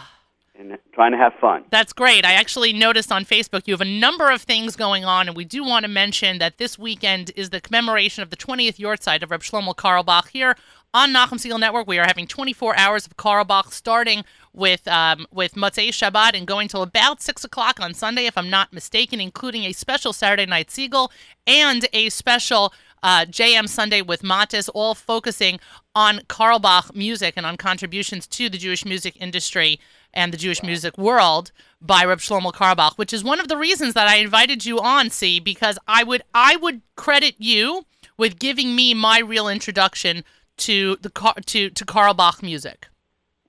and 0.58 0.76
trying 0.92 1.12
to 1.12 1.16
have 1.18 1.32
fun. 1.40 1.64
That's 1.70 1.94
great. 1.94 2.26
I 2.26 2.32
actually 2.32 2.74
noticed 2.74 3.10
on 3.10 3.24
Facebook 3.24 3.62
you 3.66 3.72
have 3.72 3.80
a 3.80 3.84
number 3.86 4.30
of 4.30 4.42
things 4.42 4.76
going 4.76 5.06
on, 5.06 5.28
and 5.28 5.36
we 5.36 5.46
do 5.46 5.64
want 5.64 5.84
to 5.84 5.88
mention 5.88 6.38
that 6.40 6.58
this 6.58 6.78
weekend 6.78 7.30
is 7.36 7.48
the 7.48 7.60
commemoration 7.62 8.22
of 8.22 8.28
the 8.28 8.36
20th 8.36 8.76
Yortzeit 8.76 9.22
of 9.22 9.30
Reb 9.30 9.40
Shlomo 9.40 9.74
Carlebach 9.74 10.28
here 10.28 10.54
on 10.94 11.12
Nachum 11.12 11.34
Segal 11.34 11.60
Network. 11.60 11.86
We 11.86 11.98
are 11.98 12.06
having 12.06 12.26
24 12.26 12.76
hours 12.76 13.06
of 13.06 13.16
Carlebach, 13.16 13.72
starting 13.72 14.24
with 14.52 14.86
um, 14.88 15.26
with 15.30 15.54
Motzei 15.54 15.88
Shabbat 15.88 16.36
and 16.36 16.46
going 16.46 16.68
till 16.68 16.82
about 16.82 17.22
six 17.22 17.44
o'clock 17.44 17.78
on 17.80 17.94
Sunday, 17.94 18.26
if 18.26 18.38
I'm 18.38 18.50
not 18.50 18.72
mistaken, 18.72 19.20
including 19.20 19.64
a 19.64 19.72
special 19.72 20.12
Saturday 20.12 20.46
Night 20.46 20.68
Segal 20.68 21.10
and 21.46 21.86
a 21.92 22.08
special 22.08 22.72
uh, 23.02 23.24
JM 23.26 23.68
Sunday 23.68 24.02
with 24.02 24.22
Matis, 24.22 24.68
all 24.74 24.94
focusing 24.94 25.60
on 25.94 26.20
Carlebach 26.28 26.94
music 26.94 27.34
and 27.36 27.46
on 27.46 27.56
contributions 27.56 28.26
to 28.26 28.48
the 28.48 28.58
Jewish 28.58 28.84
music 28.84 29.16
industry 29.20 29.78
and 30.14 30.32
the 30.32 30.38
Jewish 30.38 30.62
music 30.62 30.96
world 30.98 31.52
by 31.80 32.04
Reb 32.04 32.18
Shlomo 32.18 32.52
Carlebach, 32.52 32.96
which 32.96 33.12
is 33.12 33.22
one 33.22 33.38
of 33.38 33.48
the 33.48 33.56
reasons 33.56 33.94
that 33.94 34.08
I 34.08 34.16
invited 34.16 34.64
you 34.64 34.80
on, 34.80 35.10
see, 35.10 35.38
because 35.38 35.78
I 35.86 36.02
would 36.02 36.22
I 36.34 36.56
would 36.56 36.80
credit 36.96 37.34
you 37.38 37.84
with 38.16 38.38
giving 38.38 38.74
me 38.74 38.94
my 38.94 39.20
real 39.20 39.48
introduction 39.48 40.24
to 40.58 40.96
the 41.00 41.10
to 41.46 41.70
to 41.70 41.84
Carlebach 41.84 42.42
music. 42.42 42.86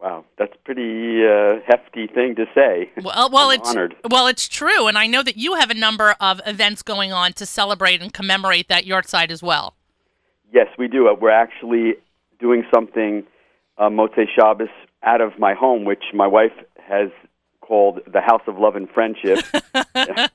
Wow, 0.01 0.23
that's 0.37 0.53
a 0.55 0.57
pretty 0.59 1.25
uh, 1.27 1.59
hefty 1.67 2.07
thing 2.07 2.35
to 2.35 2.45
say. 2.55 2.89
Well, 3.03 3.29
well, 3.31 3.49
I'm 3.49 3.59
it's 3.59 3.69
honored. 3.69 3.95
well, 4.09 4.27
it's 4.27 4.47
true, 4.47 4.87
and 4.87 4.97
I 4.97 5.07
know 5.07 5.21
that 5.23 5.35
you 5.35 5.55
have 5.55 5.69
a 5.69 5.73
number 5.73 6.15
of 6.21 6.39
events 6.45 6.81
going 6.81 7.11
on 7.11 7.33
to 7.33 7.45
celebrate 7.45 8.01
and 8.01 8.13
commemorate 8.13 8.69
that 8.69 8.85
Yortzeit 8.85 9.29
as 9.29 9.43
well. 9.43 9.75
Yes, 10.53 10.67
we 10.77 10.87
do. 10.87 11.09
Uh, 11.09 11.15
We're 11.19 11.31
actually 11.31 11.95
doing 12.39 12.63
something 12.73 13.25
uh, 13.77 13.89
Motzei 13.89 14.25
Shabbos 14.33 14.69
out 15.03 15.19
of 15.19 15.37
my 15.37 15.53
home, 15.53 15.83
which 15.83 16.03
my 16.13 16.27
wife 16.27 16.53
has 16.87 17.09
called 17.59 17.99
the 18.11 18.21
House 18.21 18.41
of 18.47 18.57
Love 18.57 18.75
and 18.77 18.89
Friendship. 18.89 19.39
and 19.93 20.29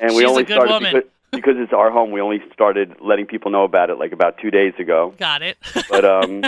we 0.00 0.08
She's 0.10 0.20
a 0.22 0.24
only 0.26 0.44
good 0.44 0.54
started 0.54 0.72
woman. 0.72 0.94
because, 0.94 1.10
because 1.32 1.54
it's 1.56 1.72
our 1.72 1.90
home. 1.90 2.10
We 2.10 2.20
only 2.20 2.40
started 2.52 2.96
letting 3.00 3.26
people 3.26 3.50
know 3.50 3.64
about 3.64 3.90
it 3.90 3.98
like 3.98 4.12
about 4.12 4.38
two 4.38 4.50
days 4.50 4.72
ago. 4.78 5.14
Got 5.18 5.42
it. 5.42 5.58
But 5.90 6.04
um, 6.04 6.44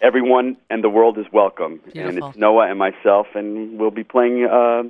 everyone 0.00 0.56
and 0.70 0.82
the 0.82 0.88
world 0.88 1.18
is 1.18 1.26
welcome, 1.32 1.80
and 1.94 2.18
it's 2.18 2.36
Noah 2.36 2.68
and 2.68 2.78
myself, 2.78 3.28
and 3.34 3.78
we'll 3.78 3.90
be 3.90 4.04
playing 4.04 4.44
uh, 4.44 4.82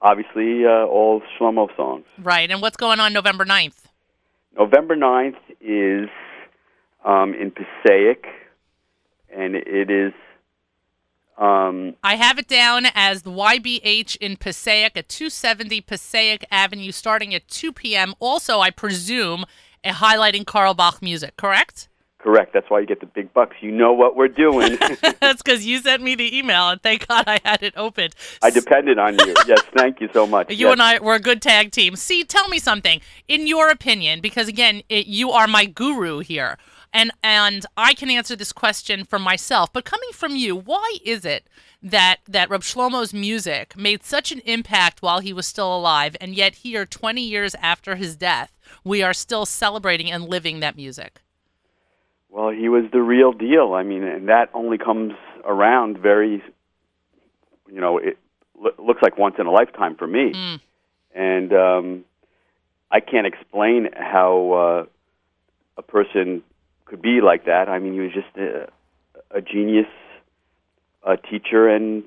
obviously 0.00 0.64
uh, 0.64 0.86
all 0.86 1.22
Shlomo 1.38 1.74
songs. 1.76 2.04
right, 2.22 2.50
and 2.50 2.60
what's 2.60 2.76
going 2.76 3.00
on 3.00 3.12
November 3.12 3.44
9th? 3.44 3.74
November 4.56 4.96
9th 4.96 5.36
is 5.60 6.08
um, 7.04 7.34
in 7.34 7.52
Passaic, 7.52 8.26
and 9.34 9.54
it 9.54 9.90
is 9.90 10.12
um, 11.38 11.94
I 12.02 12.16
have 12.16 12.38
it 12.38 12.48
down 12.48 12.86
as 12.94 13.22
the 13.22 13.30
YBH 13.30 14.16
in 14.16 14.36
Passaic 14.36 14.96
at 14.96 15.08
270 15.08 15.80
Passaic 15.82 16.44
Avenue, 16.50 16.90
starting 16.92 17.34
at 17.34 17.46
2 17.48 17.72
p.m. 17.72 18.14
Also, 18.18 18.60
I 18.60 18.70
presume, 18.70 19.44
uh, 19.84 19.92
highlighting 19.92 20.44
Carlebach 20.44 21.00
music, 21.00 21.36
correct? 21.36 21.88
correct. 22.20 22.52
That's 22.52 22.68
why 22.68 22.80
you 22.80 22.86
get 22.86 22.98
the 23.00 23.06
big 23.06 23.32
bucks. 23.32 23.56
You 23.60 23.70
know 23.70 23.92
what 23.92 24.16
we're 24.16 24.26
doing. 24.28 24.76
That's 25.20 25.40
because 25.40 25.64
you 25.64 25.78
sent 25.78 26.02
me 26.02 26.16
the 26.16 26.36
email, 26.36 26.68
and 26.68 26.82
thank 26.82 27.06
God 27.06 27.24
I 27.28 27.38
had 27.44 27.62
it 27.62 27.74
opened. 27.76 28.14
I 28.42 28.50
depended 28.50 28.98
on 28.98 29.14
you. 29.24 29.34
Yes, 29.46 29.62
thank 29.76 30.00
you 30.00 30.08
so 30.12 30.26
much. 30.26 30.50
You 30.50 30.66
Yes. 30.66 30.72
and 30.72 30.82
I 30.82 30.98
were 30.98 31.14
a 31.14 31.20
good 31.20 31.40
tag 31.40 31.70
team. 31.70 31.94
See, 31.94 32.24
tell 32.24 32.48
me 32.48 32.58
something. 32.58 33.00
In 33.28 33.46
your 33.46 33.70
opinion, 33.70 34.20
because 34.20 34.48
again, 34.48 34.82
it, 34.88 35.06
you 35.06 35.30
are 35.30 35.46
my 35.46 35.64
guru 35.64 36.18
here, 36.18 36.58
and 36.92 37.10
and 37.22 37.66
I 37.76 37.94
can 37.94 38.10
answer 38.10 38.36
this 38.36 38.52
question 38.52 39.04
for 39.04 39.18
myself. 39.18 39.72
But 39.72 39.84
coming 39.84 40.10
from 40.12 40.36
you, 40.36 40.56
why 40.56 40.98
is 41.04 41.24
it 41.24 41.46
that 41.82 42.18
that 42.28 42.50
Reb 42.50 42.62
Shlomo's 42.62 43.14
music 43.14 43.76
made 43.76 44.02
such 44.04 44.32
an 44.32 44.40
impact 44.40 45.02
while 45.02 45.20
he 45.20 45.32
was 45.32 45.46
still 45.46 45.74
alive, 45.74 46.16
and 46.20 46.34
yet 46.34 46.56
here, 46.56 46.84
20 46.84 47.20
years 47.20 47.54
after 47.56 47.96
his 47.96 48.16
death, 48.16 48.52
we 48.84 49.02
are 49.02 49.14
still 49.14 49.46
celebrating 49.46 50.10
and 50.10 50.24
living 50.24 50.60
that 50.60 50.76
music? 50.76 51.20
Well, 52.28 52.50
he 52.50 52.68
was 52.68 52.84
the 52.92 53.00
real 53.00 53.32
deal. 53.32 53.74
I 53.74 53.82
mean, 53.82 54.02
and 54.02 54.28
that 54.28 54.50
only 54.52 54.78
comes 54.78 55.14
around 55.44 55.98
very, 55.98 56.42
you 57.70 57.80
know, 57.80 57.98
it 57.98 58.18
lo- 58.60 58.74
looks 58.78 59.02
like 59.02 59.16
once 59.16 59.36
in 59.38 59.46
a 59.46 59.50
lifetime 59.50 59.96
for 59.96 60.06
me. 60.06 60.32
Mm. 60.34 60.60
And 61.14 61.52
um, 61.52 62.04
I 62.90 63.00
can't 63.00 63.26
explain 63.26 63.88
how 63.94 64.52
uh, 64.52 64.86
a 65.78 65.82
person 65.82 66.42
could 66.88 67.02
be 67.02 67.20
like 67.20 67.44
that. 67.46 67.68
I 67.68 67.78
mean, 67.78 67.92
he 67.92 68.00
was 68.00 68.12
just 68.12 68.36
a, 68.36 68.68
a 69.30 69.40
genius, 69.40 69.86
a 71.06 71.16
teacher, 71.16 71.68
and 71.68 72.04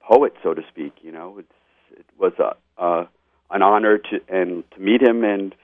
poet, 0.00 0.34
so 0.42 0.54
to 0.54 0.62
speak. 0.68 0.94
You 1.02 1.12
know, 1.12 1.38
it's, 1.38 1.52
it 1.98 2.06
was 2.18 2.32
a, 2.38 2.56
uh, 2.80 3.06
an 3.50 3.62
honor 3.62 3.98
to 3.98 4.20
and 4.28 4.64
to 4.72 4.80
meet 4.80 5.02
him, 5.02 5.24
and 5.24 5.54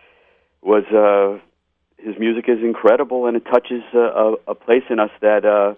was. 0.62 0.85
Uh, 0.85 1.43
his 1.99 2.15
music 2.19 2.45
is 2.49 2.59
incredible 2.62 3.27
and 3.27 3.37
it 3.37 3.45
touches 3.45 3.83
a, 3.95 3.99
a, 3.99 4.35
a 4.49 4.55
place 4.55 4.83
in 4.91 5.01
us 5.01 5.11
that 5.21 5.45
uh, 5.45 5.75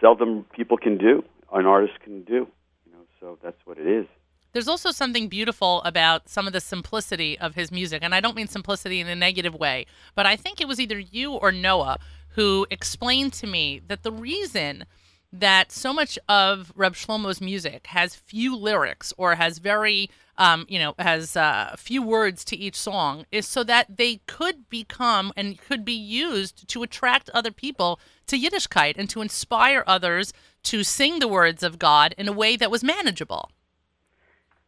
seldom 0.00 0.44
people 0.56 0.76
can 0.76 0.98
do, 0.98 1.22
an 1.52 1.66
artist 1.66 2.00
can 2.02 2.22
do. 2.22 2.48
You 2.86 2.92
know, 2.92 3.04
so 3.20 3.38
that's 3.42 3.58
what 3.64 3.78
it 3.78 3.86
is. 3.86 4.06
There's 4.52 4.68
also 4.68 4.90
something 4.90 5.28
beautiful 5.28 5.80
about 5.82 6.28
some 6.28 6.46
of 6.46 6.52
the 6.52 6.60
simplicity 6.60 7.38
of 7.38 7.54
his 7.54 7.70
music. 7.70 8.02
And 8.02 8.14
I 8.14 8.20
don't 8.20 8.36
mean 8.36 8.48
simplicity 8.48 9.00
in 9.00 9.08
a 9.08 9.14
negative 9.14 9.54
way, 9.54 9.86
but 10.14 10.26
I 10.26 10.36
think 10.36 10.60
it 10.60 10.68
was 10.68 10.80
either 10.80 10.98
you 10.98 11.32
or 11.32 11.52
Noah 11.52 11.98
who 12.30 12.66
explained 12.70 13.32
to 13.34 13.46
me 13.46 13.80
that 13.86 14.02
the 14.02 14.12
reason 14.12 14.84
that 15.32 15.70
so 15.70 15.92
much 15.92 16.18
of 16.28 16.72
Reb 16.74 16.94
Shlomo's 16.94 17.40
music 17.40 17.88
has 17.88 18.16
few 18.16 18.56
lyrics 18.56 19.12
or 19.16 19.36
has 19.36 19.58
very, 19.58 20.10
um, 20.38 20.66
you 20.68 20.78
know, 20.78 20.94
has 20.98 21.36
uh, 21.36 21.74
few 21.78 22.02
words 22.02 22.44
to 22.46 22.56
each 22.56 22.74
song 22.74 23.26
is 23.30 23.46
so 23.46 23.62
that 23.64 23.96
they 23.96 24.20
could 24.26 24.68
become 24.68 25.32
and 25.36 25.60
could 25.60 25.84
be 25.84 25.92
used 25.92 26.66
to 26.68 26.82
attract 26.82 27.30
other 27.30 27.52
people 27.52 28.00
to 28.26 28.36
Yiddishkeit 28.36 28.94
and 28.96 29.08
to 29.10 29.20
inspire 29.20 29.84
others 29.86 30.32
to 30.64 30.82
sing 30.82 31.20
the 31.20 31.28
words 31.28 31.62
of 31.62 31.78
God 31.78 32.14
in 32.18 32.26
a 32.26 32.32
way 32.32 32.56
that 32.56 32.70
was 32.70 32.82
manageable. 32.82 33.50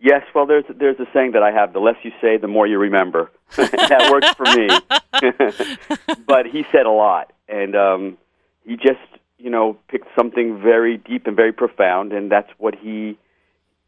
Yes, 0.03 0.23
well, 0.35 0.47
there's 0.47 0.65
there's 0.69 0.99
a 0.99 1.07
saying 1.15 1.31
that 1.33 1.45
I 1.45 1.53
have: 1.53 1.73
the 1.73 1.79
less 1.79 1.95
you 2.03 2.11
say, 2.21 2.37
the 2.37 2.49
more 2.49 2.67
you 2.67 2.77
remember. 2.77 3.31
that 3.57 4.11
works 4.11 4.31
for 4.35 4.47
me. 4.57 6.17
but 6.27 6.47
he 6.47 6.65
said 6.73 6.87
a 6.87 6.91
lot, 6.91 7.33
and 7.49 7.77
um, 7.77 8.19
he 8.67 8.75
just 8.75 8.99
you 9.39 9.49
know 9.49 9.79
picked 9.87 10.09
something 10.17 10.61
very 10.61 10.97
deep 10.97 11.29
and 11.29 11.37
very 11.37 11.53
profound, 11.53 12.13
and 12.13 12.33
that's 12.33 12.51
what 12.59 12.75
he 12.75 13.17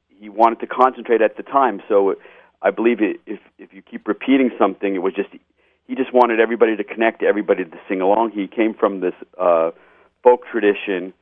he 0.09 0.29
wanted 0.29 0.61
to 0.61 0.69
concentrate 0.69 1.21
at 1.21 1.37
the 1.37 1.43
time. 1.43 1.83
So 1.89 2.15
I 2.63 2.71
believe 2.71 3.03
it, 3.03 3.21
if 3.27 3.41
if 3.59 3.75
you 3.75 3.83
keep 3.83 4.07
repeating 4.07 4.53
something, 4.57 4.95
it 4.95 5.03
was 5.03 5.15
just 5.15 5.31
he 5.89 5.97
just 5.97 6.15
wanted 6.15 6.39
everybody 6.39 6.77
to 6.77 6.85
connect, 6.85 7.25
everybody 7.25 7.65
to 7.65 7.77
sing 7.89 8.01
along. 8.01 8.31
He 8.31 8.47
came 8.47 8.73
from 8.73 9.01
this 9.01 9.15
uh, 9.37 9.73
folk 10.23 10.47
tradition 10.47 11.13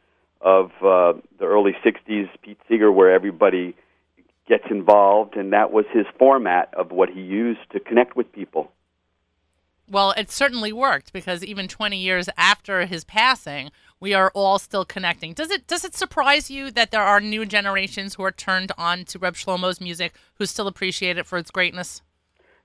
of 0.42 0.66
uh, 0.82 1.14
the 1.38 1.46
early 1.46 1.74
'60s, 1.82 2.28
Pete 2.42 2.58
Seeger, 2.68 2.92
where 2.92 3.10
everybody 3.10 3.74
gets 4.48 4.64
involved, 4.70 5.36
and 5.36 5.52
that 5.52 5.72
was 5.72 5.84
his 5.92 6.06
format 6.18 6.72
of 6.74 6.90
what 6.90 7.08
he 7.10 7.20
used 7.20 7.60
to 7.72 7.80
connect 7.80 8.16
with 8.16 8.32
people. 8.32 8.72
Well, 9.90 10.12
it 10.16 10.30
certainly 10.30 10.72
worked 10.72 11.12
because 11.12 11.44
even 11.44 11.68
20 11.68 11.98
years 11.98 12.28
after 12.36 12.86
his 12.86 13.04
passing, 13.04 13.70
we 14.00 14.14
are 14.14 14.30
all 14.34 14.58
still 14.58 14.84
connecting. 14.84 15.34
Does 15.34 15.50
it 15.50 15.66
does 15.66 15.84
it 15.84 15.94
surprise 15.94 16.50
you 16.50 16.70
that 16.70 16.90
there 16.90 17.02
are 17.02 17.20
new 17.20 17.44
generations 17.44 18.14
who 18.14 18.22
are 18.22 18.32
turned 18.32 18.72
on 18.78 19.04
to 19.06 19.18
Reb 19.18 19.34
Shlomo's 19.34 19.80
music 19.80 20.14
who 20.34 20.46
still 20.46 20.66
appreciate 20.66 21.18
it 21.18 21.26
for 21.26 21.36
its 21.36 21.50
greatness? 21.50 22.00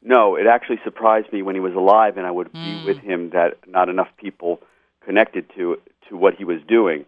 No, 0.01 0.35
it 0.35 0.47
actually 0.47 0.79
surprised 0.83 1.33
me 1.33 1.41
when 1.41 1.55
he 1.55 1.59
was 1.59 1.73
alive 1.73 2.17
and 2.17 2.25
I 2.25 2.31
would 2.31 2.53
Mm. 2.53 2.63
be 2.63 2.85
with 2.85 2.99
him 2.99 3.31
that 3.31 3.57
not 3.67 3.89
enough 3.89 4.09
people 4.17 4.61
connected 5.03 5.49
to 5.55 5.81
to 6.07 6.15
what 6.15 6.35
he 6.35 6.45
was 6.45 6.61
doing. 6.67 7.05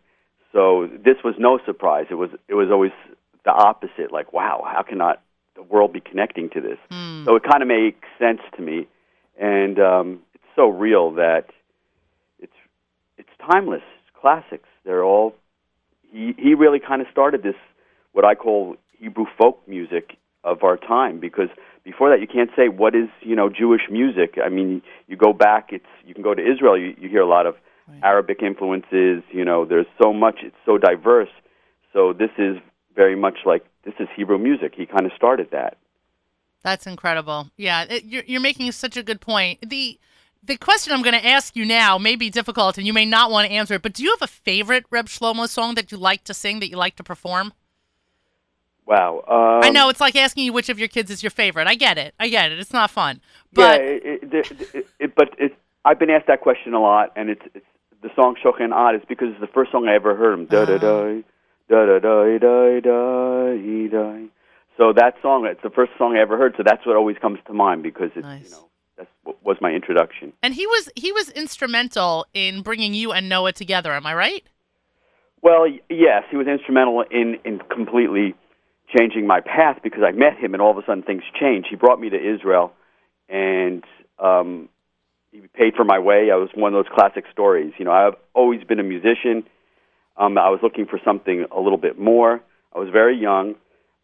So 0.51 0.87
this 0.87 1.23
was 1.23 1.35
no 1.37 1.59
surprise. 1.65 2.07
It 2.09 2.15
was 2.15 2.31
it 2.47 2.55
was 2.55 2.69
always 2.71 2.91
the 3.45 3.51
opposite. 3.51 4.11
Like, 4.11 4.33
wow, 4.33 4.63
how 4.65 4.81
can 4.83 4.97
not 4.97 5.21
the 5.55 5.63
world 5.63 5.93
be 5.93 5.99
connecting 5.99 6.49
to 6.51 6.61
this? 6.61 6.77
Hmm. 6.89 7.25
So 7.25 7.35
it 7.35 7.43
kind 7.43 7.61
of 7.61 7.67
makes 7.67 8.07
sense 8.17 8.41
to 8.55 8.61
me, 8.61 8.87
and 9.39 9.79
um, 9.79 10.19
it's 10.33 10.43
so 10.55 10.67
real 10.69 11.11
that 11.13 11.45
it's 12.39 12.53
it's 13.17 13.29
timeless. 13.49 13.83
It's 14.01 14.19
classics. 14.19 14.67
They're 14.85 15.03
all. 15.03 15.35
He 16.11 16.33
he 16.37 16.53
really 16.53 16.79
kind 16.79 17.01
of 17.01 17.07
started 17.11 17.43
this 17.43 17.55
what 18.13 18.25
I 18.25 18.35
call 18.35 18.75
Hebrew 18.97 19.25
folk 19.37 19.61
music 19.67 20.17
of 20.43 20.63
our 20.63 20.77
time 20.77 21.19
because 21.19 21.49
before 21.83 22.09
that 22.09 22.21
you 22.21 22.27
can't 22.27 22.49
say 22.55 22.69
what 22.69 22.95
is 22.95 23.09
you 23.21 23.35
know 23.35 23.49
Jewish 23.49 23.83
music. 23.91 24.37
I 24.43 24.49
mean, 24.49 24.81
you 25.07 25.17
go 25.17 25.33
back. 25.33 25.69
It's 25.71 25.85
you 26.05 26.13
can 26.13 26.23
go 26.23 26.33
to 26.33 26.41
Israel. 26.41 26.77
You, 26.77 26.95
you 26.99 27.09
hear 27.09 27.21
a 27.21 27.27
lot 27.27 27.45
of 27.45 27.55
Right. 27.89 28.03
Arabic 28.03 28.41
influences. 28.43 29.23
You 29.31 29.45
know, 29.45 29.65
there's 29.65 29.87
so 30.01 30.13
much. 30.13 30.41
It's 30.43 30.55
so 30.65 30.77
diverse. 30.77 31.29
So 31.93 32.13
this 32.13 32.29
is 32.37 32.57
very 32.95 33.15
much 33.15 33.39
like 33.45 33.65
this 33.83 33.93
is 33.99 34.07
Hebrew 34.15 34.37
music. 34.37 34.73
He 34.75 34.85
kind 34.85 35.05
of 35.05 35.11
started 35.15 35.49
that. 35.51 35.77
That's 36.63 36.85
incredible. 36.85 37.49
Yeah, 37.57 37.83
it, 37.83 38.03
you're, 38.05 38.23
you're 38.25 38.41
making 38.41 38.71
such 38.73 38.97
a 38.97 39.03
good 39.03 39.21
point. 39.21 39.69
The 39.69 39.99
the 40.43 40.57
question 40.57 40.93
I'm 40.93 41.01
going 41.01 41.19
to 41.19 41.25
ask 41.25 41.55
you 41.55 41.65
now 41.65 41.97
may 41.97 42.15
be 42.15 42.29
difficult, 42.29 42.77
and 42.77 42.87
you 42.87 42.93
may 42.93 43.05
not 43.05 43.29
want 43.29 43.47
to 43.47 43.53
answer 43.53 43.73
it. 43.73 43.81
But 43.81 43.93
do 43.93 44.03
you 44.03 44.11
have 44.11 44.21
a 44.21 44.27
favorite 44.27 44.85
Reb 44.89 45.07
Shlomo 45.07 45.49
song 45.49 45.75
that 45.75 45.91
you 45.91 45.97
like 45.97 46.23
to 46.25 46.33
sing, 46.33 46.59
that 46.61 46.69
you 46.69 46.77
like 46.77 46.95
to 46.95 47.03
perform? 47.03 47.53
Wow. 48.85 49.23
Um, 49.27 49.63
I 49.63 49.69
know 49.69 49.89
it's 49.89 49.99
like 49.99 50.15
asking 50.15 50.45
you 50.45 50.53
which 50.53 50.69
of 50.69 50.79
your 50.79 50.87
kids 50.87 51.11
is 51.11 51.21
your 51.21 51.29
favorite. 51.29 51.67
I 51.67 51.75
get 51.75 51.97
it. 51.97 52.15
I 52.19 52.29
get 52.29 52.51
it. 52.51 52.59
It's 52.59 52.73
not 52.73 52.89
fun. 52.89 53.21
yeah, 53.51 53.77
But 53.77 53.81
it, 53.81 54.03
it, 54.03 54.73
it, 54.73 54.87
it, 54.99 55.15
but 55.15 55.29
it, 55.37 55.55
I've 55.85 55.99
been 55.99 56.09
asked 56.09 56.27
that 56.27 56.41
question 56.41 56.73
a 56.73 56.81
lot, 56.81 57.11
and 57.15 57.29
it's, 57.29 57.41
it's 57.53 57.65
the 58.01 58.09
song 58.15 58.35
"Shochen 58.43 58.73
Ad" 58.73 58.95
is 58.95 59.01
because 59.07 59.27
it's 59.31 59.41
the 59.41 59.47
first 59.47 59.71
song 59.71 59.87
I 59.87 59.95
ever 59.95 60.15
heard 60.15 60.33
him. 60.33 60.45
Da 60.45 60.65
da 60.65 60.77
da 60.77 61.21
da 61.69 61.85
da 61.85 61.99
da 61.99 62.37
da 62.37 62.79
da 62.79 63.89
da. 63.91 64.27
So 64.77 64.93
that 64.93 65.15
song, 65.21 65.45
it's 65.45 65.61
the 65.61 65.69
first 65.69 65.91
song 65.97 66.15
I 66.17 66.21
ever 66.21 66.37
heard. 66.37 66.53
So 66.57 66.63
that's 66.65 66.85
what 66.85 66.95
always 66.95 67.17
comes 67.21 67.39
to 67.47 67.53
mind 67.53 67.83
because 67.83 68.11
it's 68.15 68.23
Nice. 68.25 68.45
you 68.45 68.51
know 68.51 68.65
that's 68.97 69.09
what 69.23 69.43
was 69.43 69.57
my 69.61 69.71
introduction. 69.71 70.33
and 70.43 70.53
he 70.53 70.65
was 70.67 70.89
he 70.95 71.11
was 71.11 71.29
instrumental 71.29 72.25
in 72.33 72.61
bringing 72.61 72.93
you 72.93 73.11
and 73.11 73.29
Noah 73.29 73.53
together. 73.53 73.93
Am 73.93 74.05
I 74.05 74.13
right? 74.13 74.43
Well, 75.41 75.67
yes, 75.89 76.23
he 76.29 76.37
was 76.37 76.47
instrumental 76.47 77.03
in 77.09 77.37
in 77.45 77.59
completely 77.69 78.35
changing 78.97 79.27
my 79.27 79.39
path 79.39 79.77
because 79.83 80.01
I 80.05 80.11
met 80.11 80.35
him, 80.37 80.53
and 80.53 80.61
all 80.61 80.71
of 80.71 80.77
a 80.77 80.81
sudden 80.85 81.03
things 81.03 81.23
changed. 81.39 81.67
He 81.69 81.75
brought 81.75 81.99
me 82.01 82.09
to 82.09 82.17
Israel, 82.17 82.73
and 83.29 83.83
um, 84.17 84.67
he 85.31 85.41
paid 85.53 85.75
for 85.75 85.83
my 85.85 85.99
way. 85.99 86.29
I 86.31 86.35
was 86.35 86.49
one 86.55 86.73
of 86.73 86.83
those 86.83 86.91
classic 86.93 87.25
stories. 87.31 87.71
You 87.77 87.85
know, 87.85 87.91
I've 87.91 88.15
always 88.33 88.63
been 88.63 88.79
a 88.79 88.83
musician. 88.83 89.43
Um, 90.19 90.37
I 90.37 90.49
was 90.49 90.59
looking 90.61 90.85
for 90.85 90.99
something 91.03 91.45
a 91.55 91.59
little 91.59 91.77
bit 91.77 91.97
more. 91.97 92.41
I 92.75 92.79
was 92.79 92.89
very 92.91 93.17
young, 93.17 93.55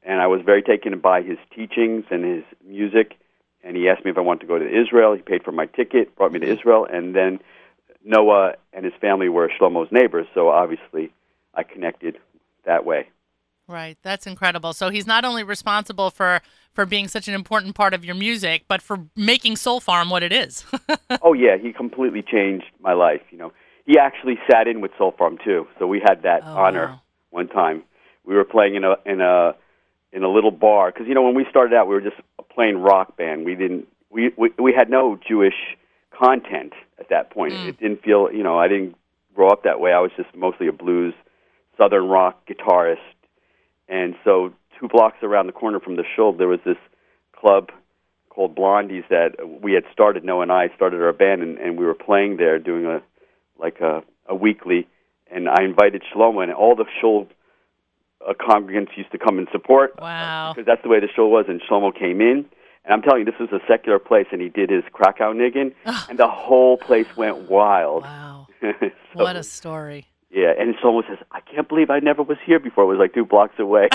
and 0.02 0.22
I 0.22 0.28
was 0.28 0.42
very 0.46 0.64
taken 0.64 0.98
by 1.00 1.22
his 1.22 1.38
teachings 1.54 2.06
and 2.10 2.24
his 2.24 2.44
music. 2.66 3.18
And 3.64 3.76
he 3.76 3.90
asked 3.90 4.06
me 4.06 4.12
if 4.12 4.18
I 4.18 4.22
wanted 4.22 4.42
to 4.42 4.48
go 4.48 4.58
to 4.58 4.66
Israel. 4.66 5.14
He 5.14 5.22
paid 5.22 5.44
for 5.44 5.52
my 5.52 5.66
ticket, 5.66 6.16
brought 6.16 6.32
me 6.32 6.40
to 6.40 6.48
Israel, 6.48 6.88
and 6.90 7.16
then 7.16 7.40
Noah 8.04 8.54
and 8.72 8.86
his 8.86 8.94
family 9.02 9.28
were 9.28 9.50
Shlomo's 9.50 9.92
neighbors, 9.92 10.28
so 10.34 10.50
obviously 10.50 11.12
I 11.54 11.64
connected 11.64 12.18
that 12.66 12.86
way. 12.86 13.08
Right. 13.68 13.98
That's 14.04 14.28
incredible. 14.28 14.74
So 14.74 14.90
he's 14.90 15.08
not 15.08 15.26
only 15.26 15.44
responsible 15.44 16.12
for 16.12 16.42
for 16.74 16.86
being 16.86 17.08
such 17.08 17.28
an 17.28 17.34
important 17.34 17.74
part 17.74 17.94
of 17.94 18.04
your 18.06 18.14
music, 18.14 18.66
but 18.68 18.82
for 18.82 19.08
making 19.16 19.56
Soul 19.56 19.80
Farm 19.80 20.10
what 20.10 20.22
it 20.24 20.32
is. 20.32 20.66
oh 21.24 21.34
yeah, 21.34 21.58
he 21.58 21.74
completely 21.74 22.22
changed 22.22 22.66
my 22.80 22.94
life. 22.94 23.22
You 23.32 23.40
know, 23.40 23.54
he 23.86 23.98
actually 24.00 24.38
sat 24.50 24.68
in 24.68 24.82
with 24.82 24.92
Soul 24.98 25.14
Farm 25.18 25.38
too, 25.44 25.68
so 25.80 25.88
we 25.88 26.00
had 26.00 26.24
that 26.24 26.42
Oh, 26.44 26.56
honor 26.58 26.88
wow. 26.88 27.02
one 27.30 27.48
time. 27.48 27.84
We 28.26 28.36
were 28.36 28.44
playing 28.44 28.76
in 28.76 28.84
a 28.84 28.96
in 29.06 29.22
a 29.22 29.56
in 30.12 30.24
a 30.24 30.30
little 30.30 30.52
bar 30.52 30.92
because 30.92 31.08
you 31.08 31.14
know 31.14 31.22
when 31.22 31.36
we 31.36 31.46
started 31.50 31.76
out, 31.76 31.88
we 31.88 31.94
were 31.94 32.02
just 32.02 32.18
a 32.40 32.44
plain 32.44 32.78
rock 32.78 33.16
band. 33.18 33.46
We 33.46 33.56
didn't 33.56 33.88
we 34.10 34.32
we, 34.38 34.52
we 34.58 34.74
had 34.74 34.90
no 34.90 35.18
Jewish 35.28 35.78
content 36.12 36.74
at 37.00 37.10
that 37.10 37.30
point. 37.30 37.54
Mm. 37.54 37.68
It 37.70 37.80
didn't 37.80 38.02
feel 38.04 38.30
you 38.32 38.44
know 38.44 38.58
I 38.58 38.68
didn't 38.68 38.96
grow 39.36 39.50
up 39.50 39.64
that 39.64 39.80
way. 39.80 39.92
I 39.92 40.00
was 40.00 40.12
just 40.18 40.34
mostly 40.36 40.68
a 40.68 40.72
blues, 40.72 41.14
southern 41.78 42.08
rock 42.08 42.48
guitarist, 42.48 42.98
and 43.88 44.16
so 44.24 44.54
two 44.80 44.88
blocks 44.88 45.18
around 45.22 45.46
the 45.48 45.54
corner 45.54 45.80
from 45.80 45.96
the 45.96 46.04
shul, 46.16 46.34
there 46.34 46.48
was 46.48 46.60
this 46.66 46.78
club 47.34 47.70
called 48.30 48.56
Blondies 48.56 49.08
that 49.10 49.62
we 49.62 49.74
had 49.74 49.84
started. 49.94 50.24
Noah 50.26 50.42
and 50.44 50.52
I 50.52 50.70
started 50.76 51.02
our 51.02 51.14
band, 51.14 51.42
and, 51.42 51.58
and 51.58 51.78
we 51.78 51.86
were 51.86 51.94
playing 51.94 52.38
there, 52.38 52.60
doing 52.60 52.86
a 52.86 53.02
like 53.60 53.80
a, 53.82 54.04
a 54.28 54.36
weekly. 54.36 54.88
And 55.32 55.50
I 55.50 55.64
invited 55.64 56.04
Shlomo, 56.14 56.44
and 56.44 56.54
all 56.54 56.76
the 56.76 56.86
shul 57.02 57.28
uh, 58.28 58.34
congregants 58.34 58.96
used 58.96 59.12
to 59.12 59.18
come 59.18 59.38
and 59.38 59.48
support 59.52 60.00
Wow. 60.00 60.54
because 60.54 60.66
that's 60.66 60.82
the 60.84 60.90
way 60.90 61.00
the 61.00 61.08
shul 61.16 61.30
was. 61.32 61.46
And 61.48 61.62
Shlomo 61.62 61.98
came 61.98 62.22
in, 62.22 62.46
and 62.86 62.94
I'm 62.94 63.02
telling 63.02 63.20
you, 63.20 63.26
this 63.26 63.40
was 63.40 63.50
a 63.52 63.60
secular 63.68 64.00
place, 64.00 64.28
and 64.32 64.42
he 64.42 64.50
did 64.50 64.70
his 64.70 64.84
Krakow 64.94 65.34
niggin, 65.34 65.74
and 66.10 66.20
the 66.20 66.28
whole 66.28 66.78
place 66.78 67.08
went 67.18 67.50
wild. 67.50 68.04
Wow. 68.04 68.48
So- 69.16 69.24
What 69.24 69.36
a 69.36 69.44
story. 69.44 70.06
Yeah, 70.36 70.52
and 70.60 70.76
Shlomo 70.76 71.08
says, 71.08 71.18
"I 71.32 71.40
can't 71.40 71.70
believe 71.70 71.90
I 71.90 72.00
never 72.00 72.22
was 72.22 72.38
here 72.46 72.60
before. 72.60 72.84
It 72.84 72.88
was 72.88 72.98
like 72.98 73.14
two 73.14 73.26
blocks 73.26 73.58
away. 73.58 73.88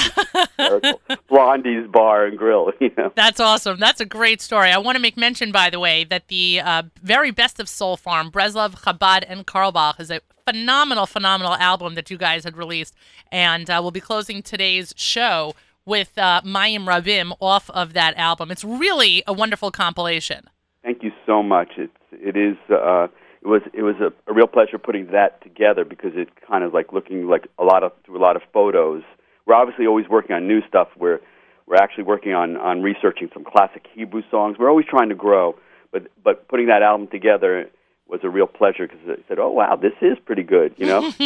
Blondie's 1.28 1.86
Bar 1.86 2.24
and 2.24 2.38
Grill, 2.38 2.72
you 2.80 2.90
know." 2.96 3.12
That's 3.14 3.40
awesome. 3.40 3.78
That's 3.78 4.00
a 4.00 4.06
great 4.06 4.40
story. 4.40 4.70
I 4.70 4.78
want 4.78 4.96
to 4.96 5.02
make 5.02 5.18
mention, 5.18 5.52
by 5.52 5.68
the 5.68 5.78
way, 5.78 6.02
that 6.04 6.28
the 6.28 6.60
uh, 6.64 6.84
very 7.02 7.30
best 7.30 7.60
of 7.60 7.68
Soul 7.68 7.98
Farm, 7.98 8.30
Breslov, 8.30 8.80
Chabad, 8.80 9.24
and 9.28 9.46
Carlebach 9.46 10.00
is 10.00 10.10
a 10.10 10.22
phenomenal, 10.46 11.04
phenomenal 11.04 11.56
album 11.56 11.94
that 11.94 12.10
you 12.10 12.16
guys 12.16 12.44
had 12.44 12.56
released. 12.56 12.94
And 13.30 13.68
uh, 13.68 13.80
we'll 13.82 13.90
be 13.90 14.00
closing 14.00 14.42
today's 14.42 14.94
show 14.96 15.54
with 15.84 16.16
uh, 16.16 16.40
Mayim 16.42 16.86
Rabim 16.86 17.36
off 17.38 17.68
of 17.68 17.92
that 17.92 18.16
album. 18.16 18.50
It's 18.50 18.64
really 18.64 19.22
a 19.26 19.34
wonderful 19.34 19.70
compilation. 19.70 20.48
Thank 20.82 21.02
you 21.02 21.12
so 21.26 21.42
much. 21.42 21.72
It's 21.76 21.92
it 22.12 22.34
is 22.34 22.56
uh, 22.70 23.08
it 23.42 23.48
was 23.48 23.62
it 23.72 23.82
was 23.82 23.96
a, 24.00 24.12
a 24.30 24.34
real 24.34 24.46
pleasure 24.46 24.78
putting 24.78 25.12
that 25.12 25.42
together 25.42 25.84
because 25.84 26.12
it 26.14 26.28
kind 26.46 26.62
of 26.64 26.74
like 26.74 26.92
looking 26.92 27.26
like 27.26 27.46
a 27.58 27.64
lot 27.64 27.82
of 27.82 27.92
through 28.04 28.18
a 28.18 28.22
lot 28.22 28.36
of 28.36 28.42
photos. 28.52 29.02
We're 29.46 29.54
obviously 29.54 29.86
always 29.86 30.08
working 30.08 30.36
on 30.36 30.46
new 30.46 30.60
stuff. 30.68 30.88
We're 30.96 31.20
we're 31.66 31.76
actually 31.76 32.04
working 32.04 32.34
on 32.34 32.56
on 32.56 32.82
researching 32.82 33.30
some 33.32 33.44
classic 33.44 33.86
Hebrew 33.94 34.22
songs. 34.30 34.56
We're 34.58 34.68
always 34.68 34.86
trying 34.86 35.08
to 35.08 35.14
grow, 35.14 35.56
but 35.92 36.08
but 36.22 36.48
putting 36.48 36.66
that 36.66 36.82
album 36.82 37.08
together 37.08 37.70
was 38.10 38.20
a 38.24 38.28
real 38.30 38.46
pleasure 38.46 38.86
because 38.86 39.00
I 39.08 39.16
said, 39.28 39.38
"Oh 39.38 39.50
wow, 39.50 39.76
this 39.76 39.92
is 40.00 40.18
pretty 40.24 40.42
good," 40.42 40.74
you 40.76 40.86
know. 40.86 41.12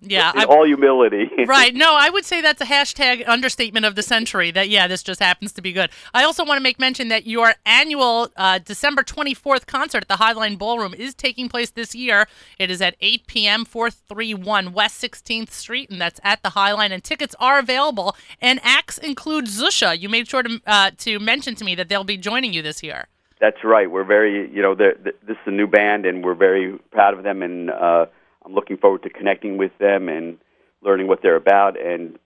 yeah, 0.00 0.32
In 0.32 0.40
I- 0.40 0.44
all 0.48 0.66
humility. 0.66 1.30
right. 1.46 1.74
No, 1.74 1.94
I 1.96 2.10
would 2.10 2.24
say 2.24 2.40
that's 2.40 2.60
a 2.60 2.64
hashtag 2.64 3.28
understatement 3.28 3.84
of 3.86 3.94
the 3.94 4.02
century. 4.02 4.50
That 4.50 4.68
yeah, 4.68 4.86
this 4.86 5.02
just 5.02 5.20
happens 5.20 5.52
to 5.52 5.62
be 5.62 5.72
good. 5.72 5.90
I 6.14 6.24
also 6.24 6.44
want 6.44 6.58
to 6.58 6.62
make 6.62 6.78
mention 6.78 7.08
that 7.08 7.26
your 7.26 7.54
annual 7.66 8.28
uh, 8.36 8.58
December 8.58 9.02
24th 9.02 9.66
concert 9.66 10.02
at 10.02 10.08
the 10.08 10.14
Highline 10.16 10.58
Ballroom 10.58 10.94
is 10.94 11.14
taking 11.14 11.48
place 11.48 11.70
this 11.70 11.94
year. 11.94 12.26
It 12.58 12.70
is 12.70 12.80
at 12.80 12.96
8 13.00 13.26
p.m. 13.26 13.64
431 13.64 14.72
West 14.72 15.02
16th 15.02 15.50
Street, 15.50 15.90
and 15.90 16.00
that's 16.00 16.20
at 16.24 16.42
the 16.42 16.50
Highline. 16.50 16.90
And 16.90 17.04
tickets 17.04 17.34
are 17.38 17.58
available. 17.58 18.16
And 18.40 18.60
acts 18.62 18.98
include 18.98 19.46
Zusha. 19.46 19.98
You 19.98 20.08
made 20.08 20.28
sure 20.28 20.42
to 20.42 20.60
uh, 20.66 20.90
to 20.98 21.18
mention 21.18 21.54
to 21.56 21.64
me 21.64 21.74
that 21.74 21.88
they'll 21.88 22.04
be 22.04 22.16
joining 22.16 22.52
you 22.52 22.62
this 22.62 22.82
year. 22.82 23.08
That's 23.40 23.62
right. 23.62 23.90
We're 23.90 24.04
very, 24.04 24.50
you 24.50 24.62
know, 24.62 24.74
they're- 24.74 24.94
th- 24.94 25.16
this 25.26 25.36
is 25.36 25.46
a 25.46 25.50
new 25.50 25.66
band, 25.66 26.06
and 26.06 26.24
we're 26.24 26.34
very 26.34 26.78
proud 26.90 27.14
of 27.14 27.22
them, 27.22 27.42
and 27.42 27.70
uh, 27.70 28.06
I'm 28.44 28.52
looking 28.54 28.76
forward 28.76 29.02
to 29.04 29.10
connecting 29.10 29.56
with 29.56 29.76
them 29.78 30.08
and 30.08 30.38
learning 30.82 31.06
what 31.06 31.22
they're 31.22 31.36
about. 31.36 31.80
And 31.80 32.18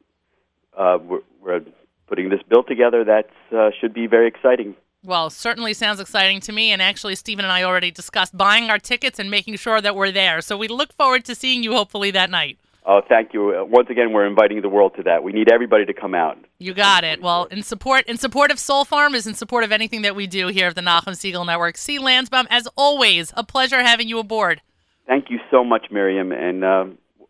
uh, 0.76 0.98
we're, 1.02 1.20
we're 1.42 1.60
putting 2.06 2.30
this 2.30 2.40
bill 2.48 2.62
together. 2.62 3.04
That 3.04 3.28
uh, 3.56 3.70
should 3.78 3.92
be 3.92 4.06
very 4.06 4.26
exciting. 4.28 4.74
Well, 5.04 5.30
certainly 5.30 5.74
sounds 5.74 5.98
exciting 6.00 6.40
to 6.42 6.52
me. 6.52 6.70
And 6.70 6.80
actually, 6.80 7.16
Stephen 7.16 7.44
and 7.44 7.52
I 7.52 7.64
already 7.64 7.90
discussed 7.90 8.36
buying 8.36 8.70
our 8.70 8.78
tickets 8.78 9.18
and 9.18 9.30
making 9.30 9.56
sure 9.56 9.80
that 9.80 9.96
we're 9.96 10.12
there. 10.12 10.40
So 10.40 10.56
we 10.56 10.68
look 10.68 10.92
forward 10.92 11.24
to 11.24 11.34
seeing 11.34 11.62
you 11.62 11.72
hopefully 11.72 12.10
that 12.12 12.30
night. 12.30 12.58
Oh, 12.84 13.00
thank 13.08 13.32
you. 13.32 13.54
Uh, 13.54 13.64
once 13.64 13.88
again, 13.90 14.12
we're 14.12 14.26
inviting 14.26 14.60
the 14.60 14.68
world 14.68 14.94
to 14.96 15.04
that. 15.04 15.22
We 15.22 15.32
need 15.32 15.52
everybody 15.52 15.86
to 15.86 15.94
come 15.94 16.14
out. 16.14 16.36
You 16.58 16.74
got 16.74 17.04
it. 17.04 17.22
Well, 17.22 17.44
in 17.44 17.62
support 17.62 18.06
in 18.06 18.18
support 18.18 18.50
of 18.50 18.58
Soul 18.58 18.84
Farm 18.84 19.14
is 19.14 19.26
in 19.26 19.34
support 19.34 19.62
of 19.62 19.70
anything 19.70 20.02
that 20.02 20.16
we 20.16 20.26
do 20.26 20.48
here 20.48 20.68
at 20.68 20.74
the 20.74 20.80
Nachum 20.80 21.12
Segal 21.12 21.46
Network. 21.46 21.76
C 21.76 21.98
Lanzbom, 21.98 22.46
as 22.50 22.66
always, 22.76 23.32
a 23.36 23.44
pleasure 23.44 23.82
having 23.82 24.08
you 24.08 24.18
aboard. 24.18 24.62
Thank 25.06 25.30
you 25.30 25.38
so 25.50 25.62
much, 25.62 25.86
Miriam, 25.90 26.32
and 26.32 26.64
uh, 26.64 26.84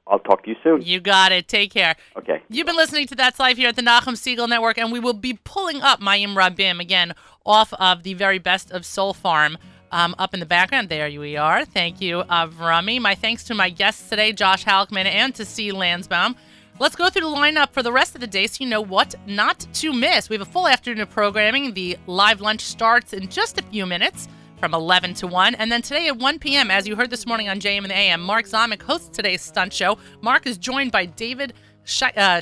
I'll 0.07 0.19
talk 0.19 0.45
to 0.45 0.51
you 0.51 0.57
soon. 0.63 0.83
You 0.83 1.01
got 1.01 1.33
it. 1.33 1.49
Take 1.49 1.73
care. 1.73 1.97
Okay. 2.17 2.43
You've 2.49 2.67
been 2.67 2.77
listening 2.77 3.07
to 3.09 3.15
That's 3.15 3.39
Life 3.39 3.57
here 3.57 3.69
at 3.69 3.77
the 3.77 3.83
Nachum 3.83 4.15
Segal 4.15 4.49
Network, 4.49 4.79
and 4.79 4.91
we 4.91 5.01
will 5.01 5.13
be 5.13 5.39
pulling 5.45 5.83
up 5.83 6.01
Mayim 6.01 6.35
Rabim 6.35 6.81
again 6.81 7.15
off 7.45 7.73
of 7.75 8.03
the 8.05 8.15
very 8.15 8.39
best 8.39 8.71
of 8.71 8.87
Soul 8.87 9.13
Farm. 9.13 9.59
Um, 9.93 10.15
up 10.19 10.33
in 10.33 10.41
the 10.41 10.47
background, 10.47 10.89
there 10.89 11.07
you 11.07 11.39
are. 11.39 11.65
Thank 11.67 12.01
you, 12.01 12.25
Avrami. 12.25 13.01
My 13.01 13.15
thanks 13.15 13.45
to 13.45 13.55
my 13.55 13.69
guests 13.69 14.09
today, 14.09 14.33
Josh 14.33 14.65
Halickman 14.65 15.05
and 15.05 15.35
to 15.35 15.45
C. 15.45 15.71
Lanzbom. 15.71 16.35
Let's 16.79 16.97
go 16.97 17.11
through 17.11 17.29
the 17.29 17.37
lineup 17.37 17.71
for 17.73 17.83
the 17.83 17.93
rest 17.93 18.15
of 18.15 18.23
the 18.23 18.27
day 18.27 18.47
so 18.47 18.65
you 18.65 18.71
know 18.71 18.81
what 18.81 19.15
not 19.27 19.67
to 19.75 19.93
miss. 19.93 20.31
We 20.31 20.35
have 20.35 20.49
a 20.49 20.51
full 20.51 20.67
afternoon 20.67 21.03
of 21.03 21.11
programming. 21.11 21.75
The 21.75 21.99
live 22.07 22.41
lunch 22.41 22.63
starts 22.63 23.13
in 23.13 23.29
just 23.29 23.59
a 23.59 23.63
few 23.63 23.85
minutes 23.85 24.29
from 24.59 24.73
11 24.75 25.15
to 25.15 25.27
1. 25.27 25.57
And 25.57 25.71
then 25.71 25.83
today 25.83 26.09
at 26.09 26.17
1 26.17 26.39
p.m., 26.39 26.71
as 26.71 26.89
you 26.89 26.97
heard 26.97 27.11
this 27.11 27.27
morning 27.27 27.49
on 27.49 27.61
JM 27.61 27.85
and 27.85 27.93
AM, 27.93 28.23
Mark 28.23 28.47
Zomick 28.47 28.83
hosts 28.83 29.09
today's 29.09 29.43
stunt 29.43 29.73
show. 29.73 29.99
Mark 30.23 30.47
is 30.47 30.57
joined 30.57 30.91
by 30.93 31.05
David 31.05 31.53
Sh- 31.85 32.03
uh, 32.17 32.41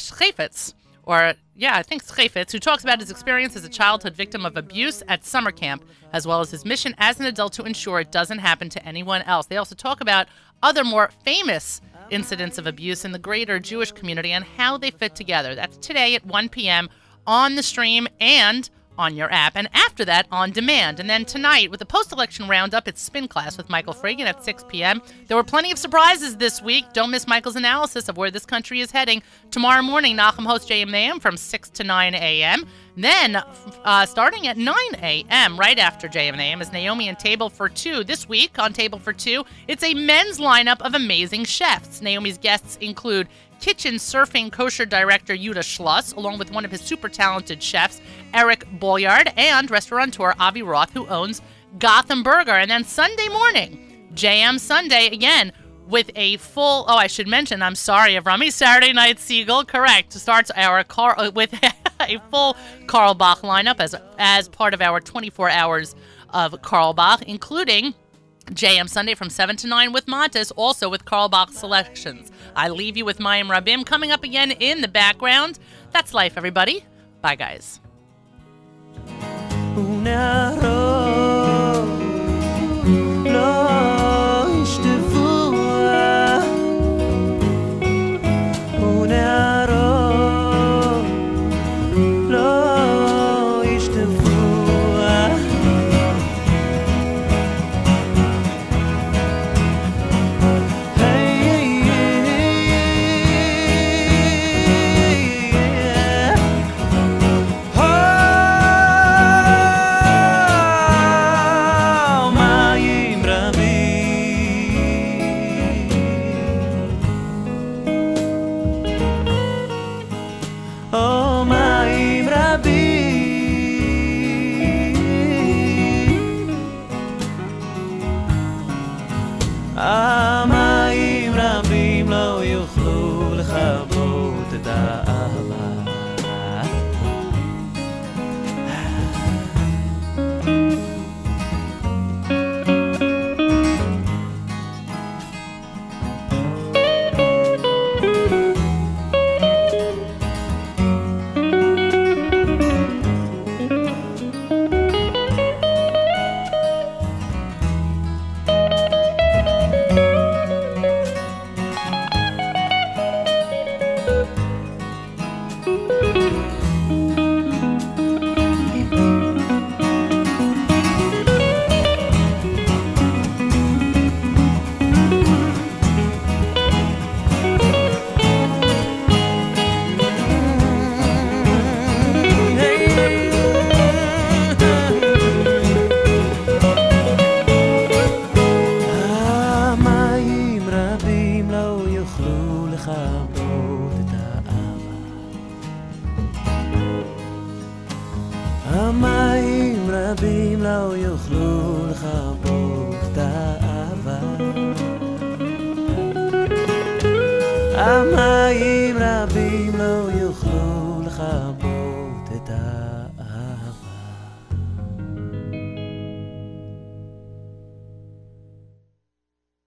or 1.11 1.35
yeah, 1.57 1.75
I 1.77 1.83
think 1.83 2.05
Schafetz, 2.05 2.53
who 2.53 2.61
talks 2.61 2.85
about 2.85 3.01
his 3.01 3.11
experience 3.11 3.57
as 3.57 3.65
a 3.65 3.69
childhood 3.69 4.15
victim 4.15 4.47
of 4.47 4.57
abuse 4.57 5.03
at 5.09 5.25
summer 5.25 5.51
camp, 5.51 5.85
as 6.13 6.25
well 6.25 6.41
as 6.41 6.53
his 6.53 6.65
mission 6.65 6.95
as 6.99 7.19
an 7.19 7.27
adult 7.27 7.53
to 7.55 7.65
ensure 7.65 7.99
it 7.99 8.13
doesn't 8.13 8.39
happen 8.39 8.69
to 8.71 8.87
anyone 8.87 9.23
else. 9.23 9.47
They 9.47 9.57
also 9.57 9.75
talk 9.75 10.01
about 10.01 10.29
other 10.63 10.85
more 10.85 11.11
famous 11.25 11.81
incidents 12.11 12.59
of 12.59 12.69
abuse 12.69 13.05
in 13.05 13.11
the 13.11 13.19
greater 13.19 13.59
Jewish 13.59 13.91
community 13.91 14.31
and 14.31 14.45
how 14.45 14.79
they 14.79 14.93
fit 14.93 15.17
together. 15.17 15.57
That's 15.57 15.77
today 15.79 16.15
at 16.15 16.25
1 16.25 16.49
p.m. 16.49 16.89
on 17.27 17.57
the 17.57 17.63
stream 17.65 18.07
and 18.21 18.71
on 18.99 19.15
your 19.15 19.33
app, 19.33 19.53
and 19.57 19.69
after 19.73 20.05
that 20.05 20.27
on 20.31 20.51
demand. 20.51 21.01
And 21.01 21.09
then 21.09 21.25
tonight, 21.25 21.71
with 21.71 21.81
the 21.81 21.87
post 21.87 22.13
election 22.13 22.49
roundup, 22.49 22.87
it's 22.87 23.01
Spin 23.01 23.29
Class 23.29 23.57
with 23.57 23.71
Michael 23.71 23.95
Fragin 23.95 24.27
at 24.27 24.45
6 24.45 24.65
p.m. 24.69 25.01
There 25.27 25.37
were 25.37 25.45
plenty 25.45 25.73
of 25.73 25.79
surprises 25.79 26.37
this 26.37 26.61
week. 26.63 26.85
Don't 26.93 27.11
miss 27.11 27.27
Michael's 27.27 27.57
analysis 27.57 28.09
of 28.09 28.17
where 28.17 28.31
this 28.31 28.45
country 28.45 28.81
is 28.81 28.91
heading. 28.91 29.23
Tomorrow 29.51 29.83
morning, 29.83 30.17
Nachum 30.17 30.47
hosts 30.47 30.69
JM 30.69 30.93
AM 30.95 31.21
from 31.21 31.37
6 31.37 31.71
to 31.71 31.85
9 31.85 32.15
a.m. 32.15 32.67
Then, 32.97 33.37
uh, 33.85 34.05
starting 34.05 34.47
at 34.47 34.59
9 34.59 34.75
a.m., 35.03 35.59
right 35.59 35.79
after 35.79 36.09
JM 36.09 36.37
AM, 36.39 36.61
is 36.61 36.73
Naomi 36.73 37.09
and 37.09 37.19
Table 37.19 37.49
for 37.49 37.69
Two. 37.69 38.05
This 38.05 38.29
week 38.29 38.59
on 38.59 38.73
Table 38.73 38.99
for 38.99 39.13
Two, 39.13 39.45
it's 39.69 39.83
a 39.83 39.95
men's 39.95 40.39
lineup 40.39 40.81
of 40.83 40.95
amazing 40.95 41.45
chefs. 41.45 42.03
Naomi's 42.03 42.37
guests 42.37 42.77
include 42.77 43.29
kitchen 43.61 43.95
surfing 43.95 44.51
kosher 44.51 44.87
director 44.87 45.35
Yuda 45.35 45.63
Schloss, 45.63 46.15
along 46.17 46.39
with 46.39 46.51
one 46.51 46.65
of 46.65 46.71
his 46.71 46.81
super 46.81 47.09
talented 47.09 47.63
chefs, 47.63 48.01
Eric 48.35 48.67
Bolyard, 48.79 49.33
and 49.37 49.71
restaurateur 49.71 50.35
Avi 50.39 50.63
Roth, 50.63 50.93
who 50.93 51.07
owns 51.07 51.43
Gotham 51.79 52.23
Burger. 52.23 52.53
And 52.53 52.71
then 52.71 52.85
Sunday 52.85 53.29
morning, 53.29 54.09
JM 54.15 54.59
Sunday 54.59 55.07
again 55.09 55.53
with 55.87 56.11
a 56.17 56.37
full. 56.39 56.85
Oh, 56.89 56.97
I 56.97 57.07
should 57.07 57.29
mention. 57.29 57.63
I'm 57.63 57.75
sorry, 57.75 58.15
Avrami. 58.15 58.53
Saturday 58.53 58.93
Night 58.93 59.19
Segal, 59.19 59.67
correct. 59.67 60.13
Starts 60.13 60.51
our 60.57 60.83
car 60.85 61.15
uh, 61.19 61.31
with 61.31 61.53
a 62.01 62.19
full 62.31 62.57
Carlebach 62.87 63.41
lineup 63.41 63.81
as 63.81 63.95
as 64.19 64.49
part 64.49 64.75
of 64.75 64.81
our 64.81 65.01
24 65.01 65.51
hours 65.51 65.95
of 66.31 66.53
Carlebach, 66.63 67.23
including 67.23 67.95
JM 68.47 68.89
Sunday 68.89 69.15
from 69.15 69.31
7 69.31 69.57
to 69.57 69.67
9 69.69 69.93
with 69.93 70.09
Montes, 70.09 70.51
also 70.53 70.89
with 70.89 71.05
Carlebach 71.05 71.51
selections. 71.51 72.33
I 72.57 72.69
leave 72.69 72.97
you 72.97 73.05
with 73.05 73.19
Mayim 73.19 73.49
Rabim 73.49 73.85
coming 73.85 74.11
up 74.11 74.25
again 74.25 74.51
in 74.51 74.81
the 74.81 74.89
background. 74.89 75.59
That's 75.93 76.15
life, 76.15 76.35
everybody. 76.37 76.85
Bye, 77.21 77.37
guys. 77.37 77.81